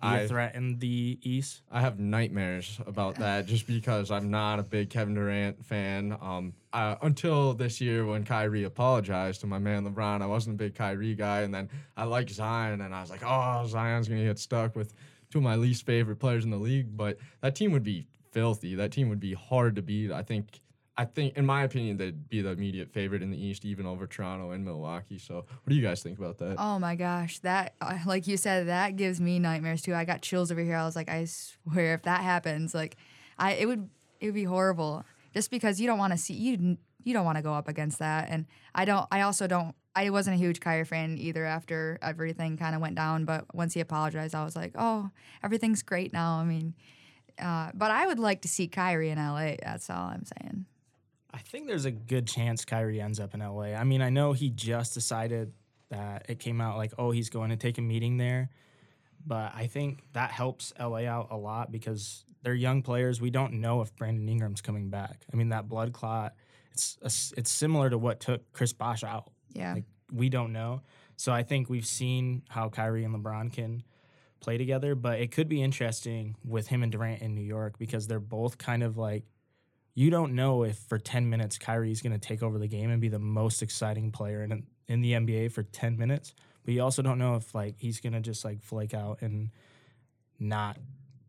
be 0.00 0.08
I- 0.08 0.20
a 0.20 0.28
threat 0.28 0.54
in 0.54 0.78
the 0.78 1.18
East? 1.22 1.62
I 1.70 1.80
have 1.80 1.98
nightmares 1.98 2.78
about 2.86 3.16
that 3.16 3.46
just 3.46 3.66
because 3.66 4.10
I'm 4.10 4.30
not 4.30 4.58
a 4.58 4.62
big 4.62 4.90
Kevin 4.90 5.14
Durant 5.14 5.64
fan. 5.64 6.16
Um, 6.20 6.52
uh, 6.72 6.96
until 7.02 7.54
this 7.54 7.80
year 7.80 8.04
when 8.06 8.24
Kyrie 8.24 8.64
apologized 8.64 9.40
to 9.42 9.46
my 9.46 9.58
man 9.58 9.84
LeBron, 9.84 10.22
I 10.22 10.26
wasn't 10.26 10.54
a 10.54 10.58
big 10.58 10.74
Kyrie 10.74 11.14
guy, 11.14 11.40
and 11.42 11.52
then 11.54 11.68
I 11.96 12.04
like 12.04 12.28
Zion, 12.30 12.80
and 12.80 12.94
I 12.94 13.00
was 13.00 13.10
like, 13.10 13.22
oh, 13.24 13.64
Zion's 13.66 14.08
gonna 14.08 14.24
get 14.24 14.38
stuck 14.38 14.76
with 14.76 14.92
two 15.30 15.38
of 15.38 15.44
my 15.44 15.56
least 15.56 15.84
favorite 15.86 16.16
players 16.16 16.44
in 16.44 16.50
the 16.50 16.56
league. 16.58 16.96
But 16.96 17.18
that 17.40 17.54
team 17.56 17.72
would 17.72 17.82
be 17.82 18.06
filthy. 18.36 18.74
That 18.74 18.92
team 18.92 19.08
would 19.08 19.20
be 19.20 19.32
hard 19.32 19.76
to 19.76 19.82
beat. 19.82 20.12
I 20.12 20.22
think. 20.22 20.60
I 20.98 21.04
think, 21.04 21.36
in 21.36 21.44
my 21.44 21.64
opinion, 21.64 21.98
they'd 21.98 22.26
be 22.30 22.40
the 22.40 22.48
immediate 22.48 22.90
favorite 22.90 23.20
in 23.20 23.30
the 23.30 23.36
East, 23.36 23.66
even 23.66 23.84
over 23.84 24.06
Toronto 24.06 24.52
and 24.52 24.64
Milwaukee. 24.64 25.18
So, 25.18 25.34
what 25.34 25.68
do 25.68 25.74
you 25.74 25.82
guys 25.82 26.02
think 26.02 26.18
about 26.18 26.38
that? 26.38 26.56
Oh 26.58 26.78
my 26.78 26.94
gosh, 26.94 27.38
that 27.40 27.74
uh, 27.82 27.98
like 28.06 28.26
you 28.26 28.38
said, 28.38 28.68
that 28.68 28.96
gives 28.96 29.20
me 29.20 29.38
nightmares 29.38 29.82
too. 29.82 29.94
I 29.94 30.06
got 30.06 30.22
chills 30.22 30.50
over 30.50 30.62
here. 30.62 30.76
I 30.76 30.86
was 30.86 30.96
like, 30.96 31.10
I 31.10 31.26
swear, 31.26 31.92
if 31.92 32.04
that 32.04 32.22
happens, 32.22 32.74
like, 32.74 32.96
I 33.38 33.52
it 33.52 33.66
would 33.66 33.90
it 34.20 34.26
would 34.26 34.34
be 34.34 34.44
horrible. 34.44 35.04
Just 35.34 35.50
because 35.50 35.78
you 35.78 35.86
don't 35.86 35.98
want 35.98 36.14
to 36.14 36.18
see 36.18 36.32
you 36.32 36.78
you 37.04 37.12
don't 37.12 37.26
want 37.26 37.36
to 37.36 37.42
go 37.42 37.52
up 37.52 37.68
against 37.68 37.98
that, 37.98 38.28
and 38.30 38.46
I 38.74 38.86
don't. 38.86 39.06
I 39.12 39.20
also 39.20 39.46
don't. 39.46 39.74
I 39.94 40.08
wasn't 40.08 40.36
a 40.36 40.38
huge 40.38 40.60
Kyrie 40.60 40.84
fan 40.84 41.18
either 41.18 41.44
after 41.44 41.98
everything 42.00 42.56
kind 42.56 42.74
of 42.74 42.80
went 42.80 42.96
down. 42.96 43.26
But 43.26 43.54
once 43.54 43.74
he 43.74 43.80
apologized, 43.80 44.34
I 44.34 44.44
was 44.44 44.56
like, 44.56 44.72
oh, 44.76 45.10
everything's 45.42 45.82
great 45.82 46.12
now. 46.12 46.38
I 46.38 46.44
mean, 46.44 46.74
uh, 47.40 47.70
but 47.74 47.90
I 47.90 48.06
would 48.06 48.18
like 48.18 48.42
to 48.42 48.48
see 48.48 48.68
Kyrie 48.68 49.10
in 49.10 49.18
LA. 49.18 49.54
That's 49.62 49.90
all 49.90 50.08
I'm 50.08 50.24
saying. 50.24 50.66
I 51.32 51.38
think 51.38 51.66
there's 51.66 51.84
a 51.84 51.90
good 51.90 52.26
chance 52.26 52.64
Kyrie 52.64 53.00
ends 53.00 53.20
up 53.20 53.34
in 53.34 53.40
LA. 53.40 53.74
I 53.74 53.84
mean, 53.84 54.00
I 54.00 54.10
know 54.10 54.32
he 54.32 54.48
just 54.48 54.94
decided 54.94 55.52
that 55.90 56.26
it 56.28 56.38
came 56.38 56.60
out 56.60 56.76
like, 56.76 56.92
oh, 56.98 57.10
he's 57.10 57.28
going 57.28 57.50
to 57.50 57.56
take 57.56 57.78
a 57.78 57.82
meeting 57.82 58.16
there. 58.16 58.48
But 59.26 59.52
I 59.54 59.66
think 59.66 60.02
that 60.12 60.30
helps 60.30 60.72
LA 60.78 61.04
out 61.04 61.28
a 61.30 61.36
lot 61.36 61.70
because 61.70 62.24
they're 62.42 62.54
young 62.54 62.82
players. 62.82 63.20
We 63.20 63.30
don't 63.30 63.54
know 63.54 63.82
if 63.82 63.94
Brandon 63.96 64.28
Ingram's 64.28 64.60
coming 64.60 64.88
back. 64.88 65.26
I 65.32 65.36
mean, 65.36 65.50
that 65.50 65.68
blood 65.68 65.92
clot, 65.92 66.34
it's 66.72 66.96
a, 67.02 67.10
it's 67.38 67.50
similar 67.50 67.90
to 67.90 67.98
what 67.98 68.20
took 68.20 68.52
Chris 68.52 68.72
Bosh 68.72 69.04
out. 69.04 69.30
Yeah. 69.52 69.74
Like, 69.74 69.84
we 70.12 70.28
don't 70.28 70.52
know. 70.52 70.82
So 71.16 71.32
I 71.32 71.42
think 71.42 71.68
we've 71.68 71.86
seen 71.86 72.42
how 72.48 72.68
Kyrie 72.68 73.04
and 73.04 73.14
LeBron 73.14 73.52
can 73.52 73.82
play 74.40 74.58
together, 74.58 74.94
but 74.94 75.20
it 75.20 75.32
could 75.32 75.48
be 75.48 75.62
interesting 75.62 76.36
with 76.44 76.68
him 76.68 76.82
and 76.82 76.92
Durant 76.92 77.22
in 77.22 77.34
New 77.34 77.42
York 77.42 77.78
because 77.78 78.06
they're 78.06 78.20
both 78.20 78.58
kind 78.58 78.82
of 78.82 78.96
like 78.96 79.24
you 79.94 80.10
don't 80.10 80.34
know 80.34 80.62
if 80.62 80.76
for 80.76 80.98
10 80.98 81.30
minutes 81.30 81.56
Kyrie's 81.56 82.02
going 82.02 82.12
to 82.12 82.18
take 82.18 82.42
over 82.42 82.58
the 82.58 82.68
game 82.68 82.90
and 82.90 83.00
be 83.00 83.08
the 83.08 83.18
most 83.18 83.62
exciting 83.62 84.12
player 84.12 84.42
in 84.42 84.66
in 84.88 85.00
the 85.00 85.12
NBA 85.12 85.52
for 85.52 85.62
10 85.64 85.96
minutes, 85.96 86.34
but 86.64 86.74
you 86.74 86.82
also 86.82 87.02
don't 87.02 87.18
know 87.18 87.34
if 87.36 87.54
like 87.54 87.74
he's 87.78 88.00
going 88.00 88.12
to 88.12 88.20
just 88.20 88.44
like 88.44 88.62
flake 88.62 88.94
out 88.94 89.22
and 89.22 89.50
not 90.38 90.76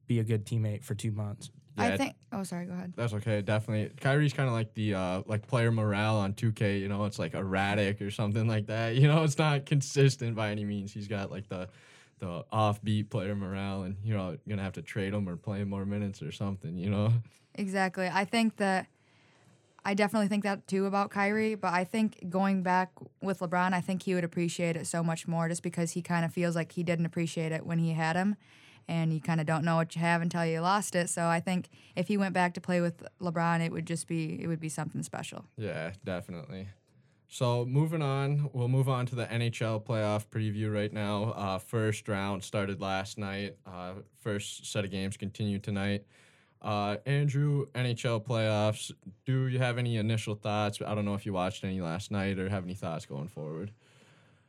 be 0.06 0.20
a 0.20 0.24
good 0.24 0.46
teammate 0.46 0.84
for 0.84 0.96
2 0.96 1.12
months. 1.12 1.50
I 1.78 1.90
Yeah, 1.90 1.98
think. 1.98 2.16
Oh, 2.32 2.44
sorry. 2.44 2.66
Go 2.66 2.74
ahead. 2.74 2.94
That's 2.96 3.14
okay, 3.14 3.42
definitely. 3.42 3.92
Kyrie's 4.02 4.34
kind 4.34 4.50
of 4.50 4.54
like 4.54 4.74
the 4.74 4.96
uh, 4.96 5.22
like 5.28 5.48
player 5.48 5.72
morale 5.72 6.18
on 6.18 6.34
2K. 6.34 6.80
You 6.80 6.88
know, 6.88 7.06
it's 7.06 7.20
like 7.20 7.36
erratic 7.36 8.02
or 8.02 8.10
something 8.12 8.48
like 8.48 8.68
that. 8.68 8.96
You 8.98 9.08
know, 9.08 9.24
it's 9.24 9.38
not 9.38 9.66
consistent 9.66 10.36
by 10.36 10.50
any 10.50 10.66
means. 10.66 10.92
He's 10.92 11.08
got 11.08 11.30
like 11.32 11.48
the 11.48 11.70
the 12.20 12.44
offbeat 12.52 13.10
player 13.10 13.36
morale, 13.36 13.84
and 13.84 13.98
you're 14.04 14.38
gonna 14.48 14.64
have 14.64 14.74
to 14.74 14.82
trade 14.82 15.14
him 15.14 15.28
or 15.30 15.36
play 15.36 15.60
him 15.60 15.70
more 15.70 15.86
minutes 15.86 16.22
or 16.22 16.32
something. 16.32 16.78
You 16.78 16.90
know, 16.90 17.14
Exactly. 17.56 18.10
I 18.12 18.26
think 18.26 18.58
that 18.58 18.88
I 19.86 19.94
definitely 19.94 20.28
think 20.28 20.44
that 20.44 20.68
too 20.68 20.86
about 20.86 21.12
Kyrie, 21.12 21.56
but 21.56 21.74
I 21.74 21.84
think 21.84 22.30
going 22.30 22.62
back 22.62 22.92
with 23.22 23.40
LeBron, 23.40 23.74
I 23.74 23.82
think 23.82 24.04
he 24.04 24.14
would 24.16 24.24
appreciate 24.26 24.76
it 24.76 24.86
so 24.86 25.02
much 25.02 25.28
more 25.28 25.48
just 25.48 25.64
because 25.64 25.92
he 25.92 26.02
kind 26.02 26.26
of 26.26 26.34
feels 26.34 26.56
like 26.56 26.74
he 26.74 26.84
didn't 26.84 27.06
appreciate 27.06 27.52
it 27.52 27.66
when 27.66 27.80
he 27.80 27.92
had 27.92 28.16
him. 28.16 28.36
And 28.90 29.14
you 29.14 29.20
kind 29.20 29.42
of 29.42 29.48
don't 29.48 29.66
know 29.66 29.76
what 29.76 29.96
you 29.96 30.02
have 30.02 30.22
until 30.22 30.46
you 30.46 30.62
lost 30.62 30.96
it. 30.96 31.10
So 31.10 31.26
I 31.26 31.40
think 31.42 31.68
if 31.96 32.08
he 32.08 32.18
went 32.18 32.34
back 32.34 32.54
to 32.54 32.62
play 32.62 32.80
with 32.80 33.04
LeBron, 33.22 33.66
it 33.66 33.72
would 33.72 33.86
just 33.86 34.08
be 34.08 34.42
it 34.42 34.48
would 34.48 34.60
be 34.62 34.70
something 34.70 35.04
special. 35.04 35.46
yeah, 35.58 35.92
definitely. 36.06 36.68
So 37.30 37.66
moving 37.66 38.02
on, 38.02 38.50
we'll 38.54 38.70
move 38.70 38.88
on 38.88 39.06
to 39.08 39.16
the 39.16 39.26
NHL 39.26 39.84
playoff 39.84 40.28
preview 40.28 40.74
right 40.74 40.92
now. 40.92 41.34
Uh, 41.36 41.60
first 41.60 42.08
round 42.08 42.44
started 42.44 42.80
last 42.80 43.18
night. 43.18 43.58
Uh, 43.66 43.94
first 44.22 44.72
set 44.72 44.86
of 44.86 44.92
games 44.92 45.18
continue 45.18 45.60
tonight. 45.60 46.06
Uh, 46.62 46.98
Andrew, 47.06 47.68
NHL 47.76 48.26
playoffs. 48.26 48.92
Do 49.26 49.48
you 49.48 49.60
have 49.60 49.78
any 49.78 49.98
initial 49.98 50.36
thoughts? 50.36 50.80
I 50.86 50.96
don't 50.96 51.06
know 51.06 51.14
if 51.14 51.26
you 51.26 51.34
watched 51.34 51.64
any 51.64 51.82
last 51.82 52.12
night 52.12 52.40
or 52.40 52.50
have 52.50 52.64
any 52.64 52.74
thoughts 52.74 53.06
going 53.06 53.28
forward. 53.28 53.72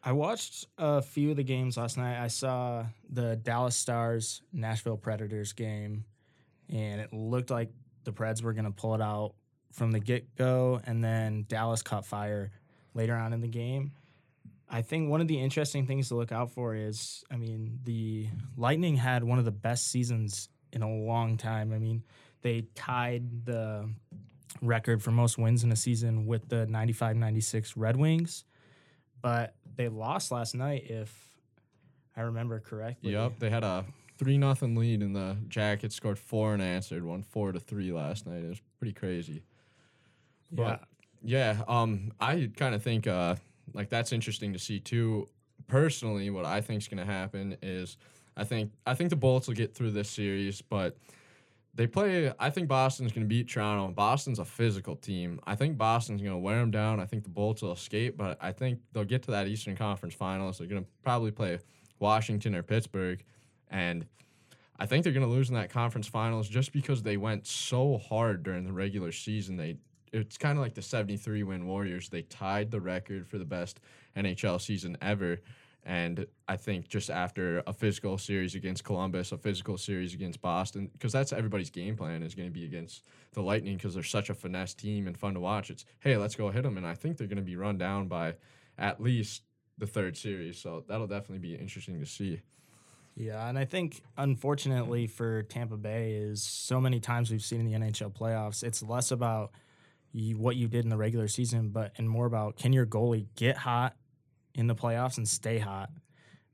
I 0.02 0.12
watched 0.12 0.66
a 0.78 1.02
few 1.02 1.32
of 1.32 1.36
the 1.36 1.42
games 1.42 1.76
last 1.76 1.98
night. 1.98 2.22
I 2.22 2.28
saw 2.28 2.86
the 3.10 3.36
Dallas 3.36 3.76
Stars 3.76 4.42
Nashville 4.52 4.96
Predators 4.96 5.52
game, 5.52 6.04
and 6.68 7.00
it 7.00 7.12
looked 7.12 7.50
like 7.50 7.70
the 8.04 8.12
Preds 8.12 8.42
were 8.42 8.52
going 8.52 8.64
to 8.64 8.70
pull 8.70 8.94
it 8.94 9.02
out 9.02 9.34
from 9.72 9.90
the 9.90 10.00
get 10.00 10.34
go, 10.36 10.80
and 10.86 11.04
then 11.04 11.44
Dallas 11.48 11.82
caught 11.82 12.06
fire 12.06 12.52
later 12.98 13.14
on 13.14 13.32
in 13.32 13.40
the 13.40 13.48
game. 13.48 13.92
I 14.68 14.82
think 14.82 15.08
one 15.08 15.22
of 15.22 15.28
the 15.28 15.40
interesting 15.40 15.86
things 15.86 16.08
to 16.08 16.14
look 16.14 16.30
out 16.30 16.50
for 16.50 16.74
is, 16.74 17.24
I 17.30 17.36
mean, 17.36 17.78
the 17.84 18.28
Lightning 18.58 18.96
had 18.96 19.24
one 19.24 19.38
of 19.38 19.46
the 19.46 19.50
best 19.50 19.86
seasons 19.90 20.50
in 20.74 20.82
a 20.82 20.90
long 20.90 21.38
time. 21.38 21.72
I 21.72 21.78
mean, 21.78 22.02
they 22.42 22.66
tied 22.74 23.46
the 23.46 23.88
record 24.60 25.02
for 25.02 25.10
most 25.10 25.38
wins 25.38 25.64
in 25.64 25.72
a 25.72 25.76
season 25.76 26.26
with 26.26 26.50
the 26.50 26.66
95 26.66 27.16
96 27.16 27.76
Red 27.76 27.96
Wings 27.96 28.44
but 29.20 29.54
they 29.76 29.88
lost 29.88 30.30
last 30.30 30.54
night 30.54 30.84
if 30.88 31.12
I 32.16 32.22
remember 32.22 32.60
correctly. 32.60 33.12
Yep, 33.12 33.38
they 33.38 33.50
had 33.50 33.64
a 33.64 33.84
three 34.18 34.38
nothing 34.38 34.74
lead, 34.76 35.02
and 35.02 35.14
the 35.14 35.36
Jackets 35.48 35.94
scored 35.94 36.18
four 36.18 36.54
and 36.54 36.62
answered, 36.62 37.04
won 37.04 37.22
four 37.22 37.52
to 37.52 37.60
three 37.60 37.92
last 37.92 38.26
night. 38.26 38.44
It 38.44 38.48
was 38.48 38.62
pretty 38.78 38.92
crazy. 38.92 39.42
But 40.50 40.62
yeah, 40.62 40.76
um, 41.66 42.12
I 42.20 42.50
kind 42.56 42.74
of 42.74 42.82
think 42.82 43.06
uh, 43.06 43.36
like 43.74 43.88
that's 43.88 44.12
interesting 44.12 44.52
to 44.52 44.58
see 44.58 44.80
too. 44.80 45.28
Personally, 45.66 46.30
what 46.30 46.44
I 46.44 46.60
think 46.60 46.82
is 46.82 46.88
going 46.88 47.04
to 47.04 47.12
happen 47.12 47.56
is 47.62 47.96
I 48.36 48.44
think 48.44 48.72
I 48.86 48.94
think 48.94 49.10
the 49.10 49.16
Bolts 49.16 49.48
will 49.48 49.54
get 49.54 49.74
through 49.74 49.90
this 49.90 50.08
series, 50.08 50.62
but 50.62 50.96
they 51.74 51.86
play. 51.86 52.32
I 52.38 52.50
think 52.50 52.68
Boston's 52.68 53.12
going 53.12 53.24
to 53.24 53.28
beat 53.28 53.48
Toronto. 53.48 53.92
Boston's 53.92 54.38
a 54.38 54.44
physical 54.44 54.96
team. 54.96 55.40
I 55.46 55.54
think 55.54 55.76
Boston's 55.76 56.22
going 56.22 56.32
to 56.34 56.38
wear 56.38 56.58
them 56.58 56.70
down. 56.70 57.00
I 57.00 57.04
think 57.04 57.24
the 57.24 57.30
Bolts 57.30 57.62
will 57.62 57.72
escape, 57.72 58.16
but 58.16 58.38
I 58.40 58.52
think 58.52 58.80
they'll 58.92 59.04
get 59.04 59.22
to 59.24 59.32
that 59.32 59.48
Eastern 59.48 59.76
Conference 59.76 60.14
Finals. 60.14 60.58
They're 60.58 60.66
going 60.66 60.82
to 60.82 60.88
probably 61.02 61.30
play 61.30 61.58
Washington 61.98 62.54
or 62.54 62.62
Pittsburgh, 62.62 63.22
and 63.70 64.06
I 64.78 64.86
think 64.86 65.02
they're 65.02 65.12
going 65.12 65.26
to 65.26 65.32
lose 65.32 65.48
in 65.48 65.56
that 65.56 65.70
conference 65.70 66.06
finals 66.06 66.48
just 66.48 66.72
because 66.72 67.02
they 67.02 67.16
went 67.16 67.46
so 67.46 67.98
hard 67.98 68.44
during 68.44 68.64
the 68.64 68.72
regular 68.72 69.10
season. 69.10 69.56
They 69.56 69.76
it's 70.12 70.38
kind 70.38 70.58
of 70.58 70.62
like 70.62 70.74
the 70.74 70.82
73 70.82 71.42
win 71.42 71.66
Warriors. 71.66 72.08
They 72.08 72.22
tied 72.22 72.70
the 72.70 72.80
record 72.80 73.26
for 73.26 73.38
the 73.38 73.44
best 73.44 73.80
NHL 74.16 74.60
season 74.60 74.96
ever. 75.00 75.40
And 75.84 76.26
I 76.46 76.56
think 76.56 76.88
just 76.88 77.08
after 77.08 77.62
a 77.66 77.72
physical 77.72 78.18
series 78.18 78.54
against 78.54 78.84
Columbus, 78.84 79.32
a 79.32 79.38
physical 79.38 79.78
series 79.78 80.12
against 80.12 80.40
Boston, 80.42 80.90
because 80.92 81.12
that's 81.12 81.32
everybody's 81.32 81.70
game 81.70 81.96
plan 81.96 82.22
is 82.22 82.34
going 82.34 82.48
to 82.48 82.52
be 82.52 82.64
against 82.64 83.04
the 83.32 83.42
Lightning 83.42 83.76
because 83.76 83.94
they're 83.94 84.02
such 84.02 84.28
a 84.28 84.34
finesse 84.34 84.74
team 84.74 85.06
and 85.06 85.16
fun 85.16 85.34
to 85.34 85.40
watch. 85.40 85.70
It's, 85.70 85.84
hey, 86.00 86.16
let's 86.16 86.34
go 86.34 86.50
hit 86.50 86.64
them. 86.64 86.76
And 86.76 86.86
I 86.86 86.94
think 86.94 87.16
they're 87.16 87.26
going 87.26 87.36
to 87.36 87.42
be 87.42 87.56
run 87.56 87.78
down 87.78 88.06
by 88.08 88.34
at 88.76 89.00
least 89.00 89.42
the 89.78 89.86
third 89.86 90.16
series. 90.16 90.58
So 90.58 90.84
that'll 90.86 91.06
definitely 91.06 91.38
be 91.38 91.54
interesting 91.54 92.00
to 92.00 92.06
see. 92.06 92.42
Yeah, 93.18 93.48
and 93.48 93.58
I 93.58 93.64
think 93.64 94.02
unfortunately 94.16 95.08
for 95.08 95.42
Tampa 95.42 95.76
Bay 95.76 96.12
is 96.12 96.42
so 96.42 96.80
many 96.80 97.00
times 97.00 97.32
we've 97.32 97.42
seen 97.42 97.60
in 97.60 97.66
the 97.66 97.78
NHL 97.78 98.12
playoffs, 98.12 98.62
it's 98.62 98.80
less 98.80 99.10
about 99.10 99.50
you, 100.12 100.38
what 100.38 100.56
you 100.56 100.68
did 100.68 100.84
in 100.84 100.90
the 100.90 100.96
regular 100.96 101.28
season, 101.28 101.68
but 101.70 101.92
and 101.96 102.08
more 102.08 102.26
about 102.26 102.56
can 102.56 102.72
your 102.72 102.86
goalie 102.86 103.26
get 103.36 103.56
hot 103.56 103.96
in 104.54 104.66
the 104.66 104.74
playoffs 104.74 105.16
and 105.16 105.28
stay 105.28 105.58
hot. 105.58 105.90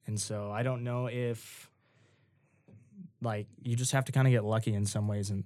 And 0.07 0.21
so 0.21 0.51
I 0.51 0.63
don't 0.63 0.85
know 0.85 1.07
if 1.07 1.71
like 3.23 3.47
you 3.63 3.77
just 3.77 3.93
have 3.93 4.05
to 4.07 4.13
kind 4.13 4.27
of 4.27 4.33
get 4.33 4.45
lucky 4.45 4.75
in 4.75 4.87
some 4.87 5.09
ways, 5.09 5.31
and 5.31 5.45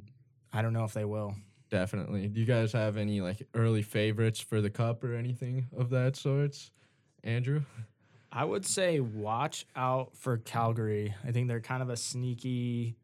I 0.53 0.63
don't 0.63 0.73
know 0.73 0.85
if 0.85 0.93
they 0.93 1.05
will. 1.05 1.35
Definitely. 1.71 2.29
Do 2.29 2.41
you 2.41 2.47
guys 2.47 2.73
have 2.73 2.97
any 2.97 3.21
like 3.21 3.47
early 3.55 3.83
favorites 3.83 4.41
for 4.41 4.61
the 4.61 4.71
cup 4.71 5.05
or 5.05 5.15
anything 5.15 5.69
of 5.77 5.91
that 5.91 6.17
sorts? 6.17 6.73
Andrew? 7.23 7.63
I 8.33 8.45
would 8.45 8.67
say 8.67 9.01
watch 9.01 9.67
out 9.75 10.17
for 10.17 10.39
Calgary. 10.39 11.15
I 11.27 11.33
think 11.33 11.49
they're 11.49 11.61
kind 11.61 11.83
of 11.83 11.91
a 11.91 11.97
sneaky 11.97 12.97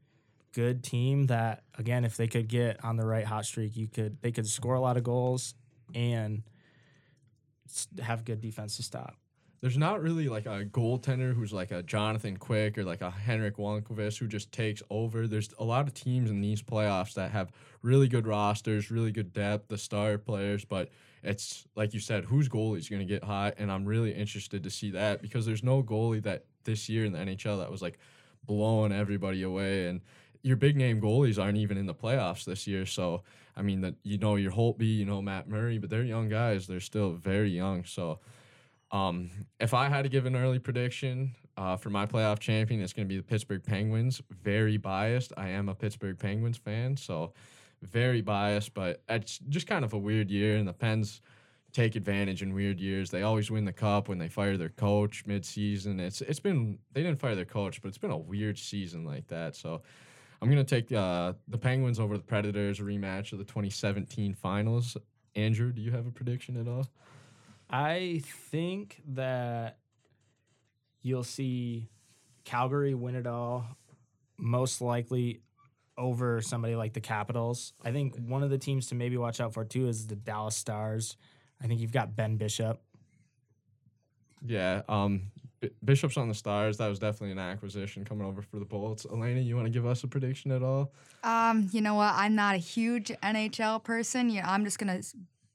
good 0.55 0.83
team 0.83 1.27
that 1.27 1.63
again 1.79 2.05
if 2.05 2.17
they 2.17 2.29
could 2.29 2.49
get 2.49 2.83
on 2.85 2.97
the 2.97 3.05
right 3.05 3.25
hot 3.25 3.45
streak, 3.45 3.77
you 3.77 3.89
could 3.89 4.19
they 4.23 4.33
could 4.33 4.47
score 4.47 4.75
a 4.75 4.81
lot 4.81 4.97
of 4.97 5.05
goals 5.05 5.55
and 5.95 6.43
have 8.01 8.25
good 8.25 8.41
defense 8.41 8.77
to 8.77 8.83
stop. 8.83 9.17
There's 9.61 9.79
not 9.79 10.03
really 10.03 10.29
like 10.29 10.45
a 10.45 10.67
goaltender 10.67 11.35
who's 11.35 11.53
like 11.53 11.71
a 11.71 11.83
Jonathan 11.83 12.37
Quick 12.37 12.77
or 12.77 12.85
like 12.85 13.01
a 13.01 13.11
Henrik 13.11 13.57
Lundqvist 13.57 14.19
who 14.19 14.29
just 14.29 14.53
takes 14.53 14.83
over. 14.91 15.27
There's 15.27 15.49
a 15.59 15.65
lot 15.65 15.87
of 15.87 15.95
teams 15.95 16.31
in 16.31 16.43
these 16.43 16.63
playoffs 16.63 17.15
that 17.15 17.31
have 17.31 17.51
really 17.81 18.07
good 18.07 18.27
rosters, 18.27 18.91
really 18.91 19.11
good 19.11 19.33
depth, 19.33 19.69
the 19.69 19.79
star 19.79 20.19
players, 20.19 20.67
but 20.67 20.91
it's 21.23 21.67
like 21.77 21.95
you 21.95 22.01
said, 22.01 22.27
whose 22.27 22.47
goalie 22.47 22.77
is 22.79 22.91
going 22.91 23.01
to 23.01 23.07
get 23.07 23.25
hot? 23.25 23.55
And 23.57 23.73
I'm 23.73 23.87
really 23.87 24.13
interested 24.13 24.63
to 24.65 24.71
see 24.71 24.91
that 24.91 25.23
because 25.23 25.47
there's 25.47 25.65
no 25.65 25.83
goalie 25.83 26.23
that 26.25 26.45
this 26.65 26.91
year 26.91 27.07
in 27.07 27.13
the 27.13 27.21
NHL 27.21 27.59
that 27.61 27.71
was 27.71 27.81
like 27.81 27.99
blowing 28.45 28.93
everybody 28.93 29.43
away. 29.43 29.87
And 29.87 30.03
your 30.45 30.57
big 30.57 30.77
name 30.77 31.01
goalies 31.01 31.43
aren't 31.43 31.57
even 31.59 31.77
in 31.79 31.87
the 31.87 31.95
playoffs 31.95 32.45
this 32.45 32.67
year. 32.67 32.85
So, 32.85 33.23
I 33.57 33.63
mean, 33.63 33.81
that 33.81 33.95
you 34.03 34.19
know, 34.19 34.37
your 34.37 34.53
Holtby, 34.53 34.99
you 34.99 35.07
know, 35.07 35.21
Matt 35.23 35.49
Murray, 35.49 35.79
but 35.79 35.91
they're 35.91 36.05
young 36.05 36.29
guys. 36.29 36.67
They're 36.67 36.81
still 36.81 37.13
very 37.13 37.51
young. 37.51 37.85
So, 37.85 38.21
um, 38.93 39.31
if 39.59 39.73
I 39.75 39.89
had 39.89 40.03
to 40.03 40.11
give 40.11 40.27
an 40.27 40.37
early 40.37 40.59
prediction 40.59 41.35
uh, 41.57 41.77
for 41.77 41.89
my 41.89 42.05
playoff 42.05 42.39
champion, 42.39 42.83
it's 42.83 42.93
going 42.93 43.09
to 43.09 43.13
be 43.13 43.17
the 43.17 43.25
Pittsburgh 43.25 43.65
Penguins. 43.65 44.21
Very 44.43 44.77
biased. 44.77 45.33
I 45.37 45.49
am 45.49 45.69
a 45.71 45.75
Pittsburgh 45.75 46.19
Penguins 46.19 46.59
fan, 46.59 46.97
so 46.97 47.33
very 47.83 48.21
biased, 48.21 48.75
but 48.75 49.03
it's 49.09 49.39
just 49.49 49.67
kind 49.67 49.85
of 49.85 49.95
a 49.95 49.99
weird 49.99 50.31
year, 50.31 50.57
and 50.57 50.69
the 50.69 50.75
Pens 50.75 51.23
take 51.73 51.97
advantage 51.97 52.43
in 52.43 52.53
weird 52.53 52.79
years. 52.79 53.11
They 53.11 53.23
always 53.23 53.51
win 53.51 53.65
the 53.65 53.73
cup 53.73 54.09
when 54.09 54.19
they 54.19 54.29
fire 54.29 54.57
their 54.57 54.69
coach 54.69 55.25
mid-season. 55.27 56.01
It's 56.01 56.21
it's 56.21 56.39
been 56.39 56.79
they 56.93 57.03
didn't 57.03 57.19
fire 57.19 57.35
their 57.35 57.45
coach, 57.45 57.81
but 57.81 57.89
it's 57.89 57.99
been 57.99 58.11
a 58.11 58.17
weird 58.17 58.59
season 58.59 59.05
like 59.05 59.27
that. 59.29 59.57
So 59.57 59.83
I'm 60.41 60.49
gonna 60.49 60.65
take 60.65 60.93
uh, 60.93 61.35
the 61.49 61.59
Penguins 61.59 61.99
over 61.99 62.17
the 62.17 62.23
Predators 62.23 62.81
rematch 62.81 63.33
of 63.33 63.39
the 63.39 63.45
2017 63.45 64.35
Finals. 64.35 64.97
Andrew, 65.37 65.73
do 65.73 65.81
you 65.81 65.91
have 65.91 66.07
a 66.07 66.11
prediction 66.11 66.57
at 66.57 66.69
all? 66.69 66.87
I 67.71 68.23
think 68.51 69.01
that 69.15 69.79
you'll 71.03 71.25
see 71.25 71.89
Calgary 72.45 72.95
win 72.95 73.15
it 73.15 73.27
all, 73.27 73.67
most 74.39 74.81
likely 74.81 75.41
over 75.97 76.41
somebody 76.41 76.77
like 76.77 76.93
the 76.93 77.01
Capitals. 77.01 77.73
I 77.85 77.93
think 77.93 78.17
one 78.17 78.43
of 78.43 78.51
the 78.51 78.59
teams 78.59 78.89
to 78.89 78.95
maybe 78.95 79.17
watch 79.17 79.41
out 79.41 79.55
for 79.55 79.65
too 79.65 79.89
is 79.89 80.07
the 80.07 80.17
Dallas 80.17 80.57
Stars. 80.57 81.17
I 81.63 81.67
think 81.67 81.81
you've 81.81 81.93
got 81.93 82.17
Ben 82.17 82.37
Bishop. 82.37 82.81
Yeah, 84.45 84.83
um, 84.89 85.31
B- 85.65 85.71
Bishop's 85.85 86.17
on 86.17 86.29
the 86.29 86.35
Stars. 86.35 86.79
That 86.79 86.89
was 86.89 86.99
definitely 86.99 87.33
an 87.33 87.39
acquisition 87.39 88.05
coming 88.05 88.27
over 88.27 88.43
for 88.43 88.59
the 88.59 88.65
Bolts. 88.65 89.07
Elena, 89.11 89.41
you 89.41 89.55
want 89.57 89.67
to 89.67 89.71
give 89.71 89.87
us 89.87 90.05
a 90.05 90.09
prediction 90.09 90.51
at 90.53 90.63
all? 90.63 90.93
Um, 91.23 91.69
you 91.73 91.81
know 91.81 91.95
what? 91.95 92.13
I'm 92.15 92.35
not 92.35 92.55
a 92.55 92.59
huge 92.59 93.09
NHL 93.23 93.83
person. 93.83 94.31
You 94.31 94.43
know, 94.43 94.49
I'm 94.49 94.65
just 94.65 94.79
gonna 94.79 95.01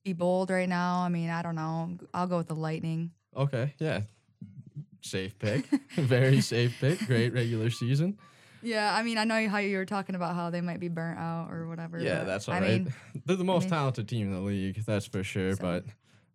be 0.04 0.13
bold 0.13 0.50
right 0.50 0.67
now. 0.69 1.00
I 1.02 1.10
mean, 1.10 1.30
I 1.30 1.41
don't 1.41 1.56
know. 1.56 1.98
I'll 2.13 2.28
go 2.28 2.38
with 2.38 2.48
the 2.48 2.56
Lightning. 2.56 3.12
Okay, 3.38 3.76
yeah, 3.80 4.02
safe 5.02 5.38
pick, 5.38 5.65
very 5.95 6.41
safe 6.41 6.76
pick. 6.80 7.06
Great 7.06 7.34
regular 7.34 7.69
season. 7.69 8.17
Yeah, 8.62 8.93
I 8.93 9.04
mean, 9.04 9.17
I 9.17 9.24
know 9.24 9.48
how 9.48 9.60
you 9.60 9.78
were 9.78 9.86
talking 9.86 10.15
about 10.15 10.36
how 10.36 10.50
they 10.50 10.60
might 10.62 10.80
be 10.82 10.89
burnt 10.89 11.17
out 11.19 11.50
or 11.52 11.67
whatever. 11.67 12.00
Yeah, 12.00 12.24
that's 12.26 12.50
all 12.50 12.56
I 12.56 12.60
right. 12.60 12.69
mean, 12.84 12.93
they're 13.26 13.38
the 13.38 13.43
most 13.45 13.63
mean- 13.65 13.69
talented 13.72 14.10
team 14.10 14.28
in 14.28 14.34
the 14.34 14.41
league, 14.41 14.84
that's 14.86 15.06
for 15.06 15.24
sure. 15.24 15.54
So- 15.54 15.62
But 15.62 15.86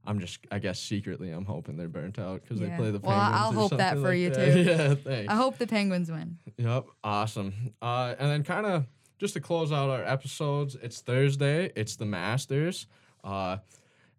I'm 0.06 0.20
just, 0.20 0.40
I 0.50 0.58
guess, 0.58 0.78
secretly, 0.78 1.30
I'm 1.30 1.44
hoping 1.46 1.76
they're 1.76 1.88
burnt 1.88 2.18
out 2.18 2.42
because 2.42 2.60
they 2.60 2.68
play 2.76 2.90
the 2.90 2.98
Well, 2.98 3.18
Penguins. 3.18 3.40
I'll 3.40 3.52
hope 3.52 3.76
that 3.78 3.94
for 3.94 4.08
like 4.10 4.18
you, 4.18 4.30
that. 4.30 4.52
too. 4.54 4.60
Yeah, 4.64 4.94
thanks. 4.94 5.32
I 5.32 5.36
hope 5.36 5.56
the 5.58 5.66
Penguins 5.66 6.10
win. 6.10 6.38
Yep, 6.58 6.86
awesome. 7.02 7.54
Uh, 7.80 8.14
and 8.18 8.30
then 8.30 8.44
kind 8.44 8.66
of 8.66 8.86
just 9.18 9.34
to 9.34 9.40
close 9.40 9.72
out 9.72 9.88
our 9.90 10.04
episodes, 10.04 10.76
it's 10.82 11.00
Thursday. 11.00 11.72
It's 11.74 11.96
the 11.96 12.04
Masters. 12.04 12.86
Uh, 13.22 13.58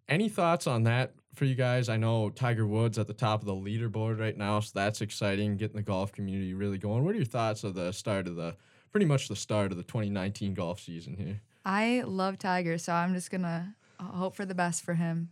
any 0.08 0.28
thoughts 0.28 0.66
on 0.66 0.84
that 0.84 1.12
for 1.34 1.44
you 1.44 1.54
guys? 1.54 1.88
I 1.88 1.96
know 1.96 2.30
Tiger 2.30 2.66
Woods 2.66 2.98
at 2.98 3.06
the 3.06 3.14
top 3.14 3.40
of 3.40 3.46
the 3.46 3.54
leaderboard 3.54 4.18
right 4.18 4.36
now, 4.36 4.60
so 4.60 4.72
that's 4.74 5.00
exciting. 5.00 5.56
Getting 5.56 5.76
the 5.76 5.82
golf 5.82 6.12
community 6.12 6.54
really 6.54 6.78
going. 6.78 7.04
What 7.04 7.14
are 7.14 7.18
your 7.18 7.24
thoughts 7.24 7.62
of 7.64 7.74
the 7.74 7.92
start 7.92 8.26
of 8.26 8.36
the, 8.36 8.56
pretty 8.90 9.06
much 9.06 9.28
the 9.28 9.36
start 9.36 9.70
of 9.70 9.76
the 9.78 9.84
2019 9.84 10.54
golf 10.54 10.80
season 10.80 11.16
here? 11.16 11.40
I 11.64 12.02
love 12.06 12.38
Tiger, 12.38 12.78
so 12.78 12.92
I'm 12.92 13.14
just 13.14 13.30
gonna 13.30 13.74
uh, 14.00 14.04
hope 14.04 14.34
for 14.36 14.44
the 14.46 14.54
best 14.54 14.84
for 14.84 14.94
him. 14.94 15.30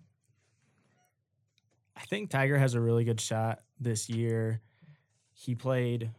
I 1.96 2.02
think 2.06 2.30
Tiger 2.30 2.58
has 2.58 2.74
a 2.74 2.80
really 2.80 3.04
good 3.04 3.20
shot 3.20 3.60
this 3.80 4.08
year. 4.08 4.60
He 5.32 5.54
played 5.54 6.10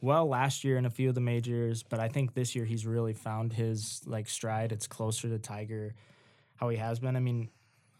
well 0.00 0.26
last 0.26 0.64
year 0.64 0.78
in 0.78 0.86
a 0.86 0.90
few 0.90 1.08
of 1.08 1.14
the 1.14 1.20
majors, 1.20 1.82
but 1.82 2.00
I 2.00 2.08
think 2.08 2.34
this 2.34 2.54
year 2.54 2.64
he's 2.64 2.86
really 2.86 3.12
found 3.12 3.52
his 3.52 4.00
like 4.06 4.28
stride. 4.28 4.72
It's 4.72 4.86
closer 4.86 5.28
to 5.28 5.38
Tiger 5.38 5.94
how 6.56 6.68
he 6.68 6.76
has 6.76 7.00
been. 7.00 7.16
I 7.16 7.20
mean, 7.20 7.50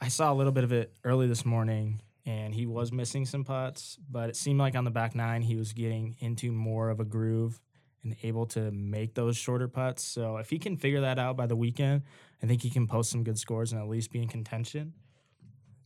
I 0.01 0.09
saw 0.09 0.33
a 0.33 0.35
little 0.35 0.53
bit 0.53 0.65
of 0.65 0.73
it 0.73 0.93
early 1.05 1.27
this 1.27 1.45
morning 1.45 2.01
and 2.25 2.55
he 2.55 2.67
was 2.67 2.93
missing 2.93 3.27
some 3.27 3.45
putts, 3.45 3.99
but 4.11 4.29
it 4.29 4.37
seemed 4.37 4.59
like 4.59 4.77
on 4.77 4.85
the 4.85 4.91
back 4.91 5.15
nine 5.15 5.43
he 5.43 5.57
was 5.57 5.73
getting 5.73 6.17
into 6.21 6.53
more 6.53 6.91
of 6.91 7.01
a 7.01 7.05
groove 7.05 7.61
and 8.05 8.17
able 8.23 8.47
to 8.47 8.71
make 8.71 9.15
those 9.15 9.37
shorter 9.37 9.69
putts. 9.69 10.05
So 10.05 10.37
if 10.37 10.51
he 10.51 10.59
can 10.59 10.77
figure 10.77 11.01
that 11.01 11.19
out 11.19 11.37
by 11.37 11.47
the 11.47 11.57
weekend, 11.57 12.03
I 12.43 12.47
think 12.47 12.63
he 12.63 12.71
can 12.71 12.87
post 12.87 13.11
some 13.11 13.25
good 13.25 13.39
scores 13.39 13.73
and 13.73 13.81
at 13.81 13.89
least 13.89 14.11
be 14.11 14.23
in 14.23 14.29
contention. 14.29 14.95